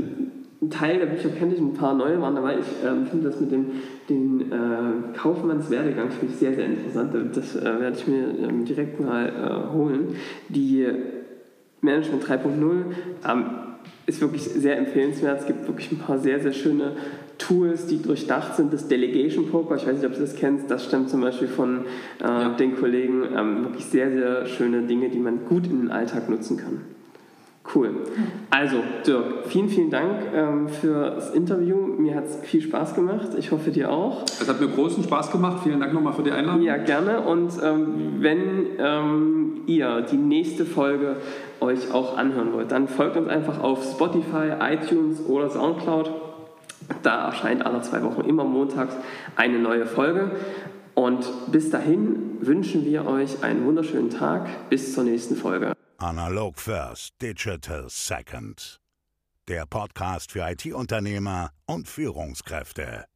[0.62, 2.58] ein Teil der Bücher kenne ich, ein paar neue waren dabei.
[2.58, 3.66] Ich äh, finde das mit dem
[4.08, 7.14] den, äh, Kaufmannswerdegang finde ich sehr, sehr interessant.
[7.34, 10.16] Das äh, werde ich mir ähm, direkt mal äh, holen.
[10.48, 10.86] Die
[11.80, 12.84] Management 3.0
[13.28, 13.44] ähm,
[14.06, 15.40] ist wirklich sehr empfehlenswert.
[15.40, 16.92] Es gibt wirklich ein paar sehr, sehr schöne
[17.38, 18.72] Tools, die durchdacht sind.
[18.72, 21.84] Das Delegation Poker, ich weiß nicht, ob du das kennst, das stammt zum Beispiel von
[22.20, 22.48] äh, ja.
[22.50, 23.24] den Kollegen.
[23.36, 26.80] Ähm, wirklich sehr, sehr schöne Dinge, die man gut in den Alltag nutzen kann.
[27.74, 27.90] Cool.
[28.50, 31.76] Also, Dirk, vielen, vielen Dank ähm, für das Interview.
[31.76, 33.30] Mir hat es viel Spaß gemacht.
[33.36, 34.22] Ich hoffe, dir auch.
[34.22, 35.62] Es hat mir großen Spaß gemacht.
[35.64, 36.62] Vielen Dank nochmal für die Einladung.
[36.62, 37.22] Ja, gerne.
[37.22, 41.16] Und ähm, wenn ähm, ihr die nächste Folge
[41.60, 46.10] euch auch anhören wollt, dann folgt uns einfach auf Spotify, iTunes oder Soundcloud.
[47.02, 48.94] Da erscheint alle zwei Wochen immer montags
[49.36, 50.30] eine neue Folge.
[50.94, 54.70] Und bis dahin wünschen wir euch einen wunderschönen Tag.
[54.70, 55.72] Bis zur nächsten Folge.
[55.98, 58.78] Analog First, Digital Second.
[59.48, 63.06] Der Podcast für IT-Unternehmer und Führungskräfte.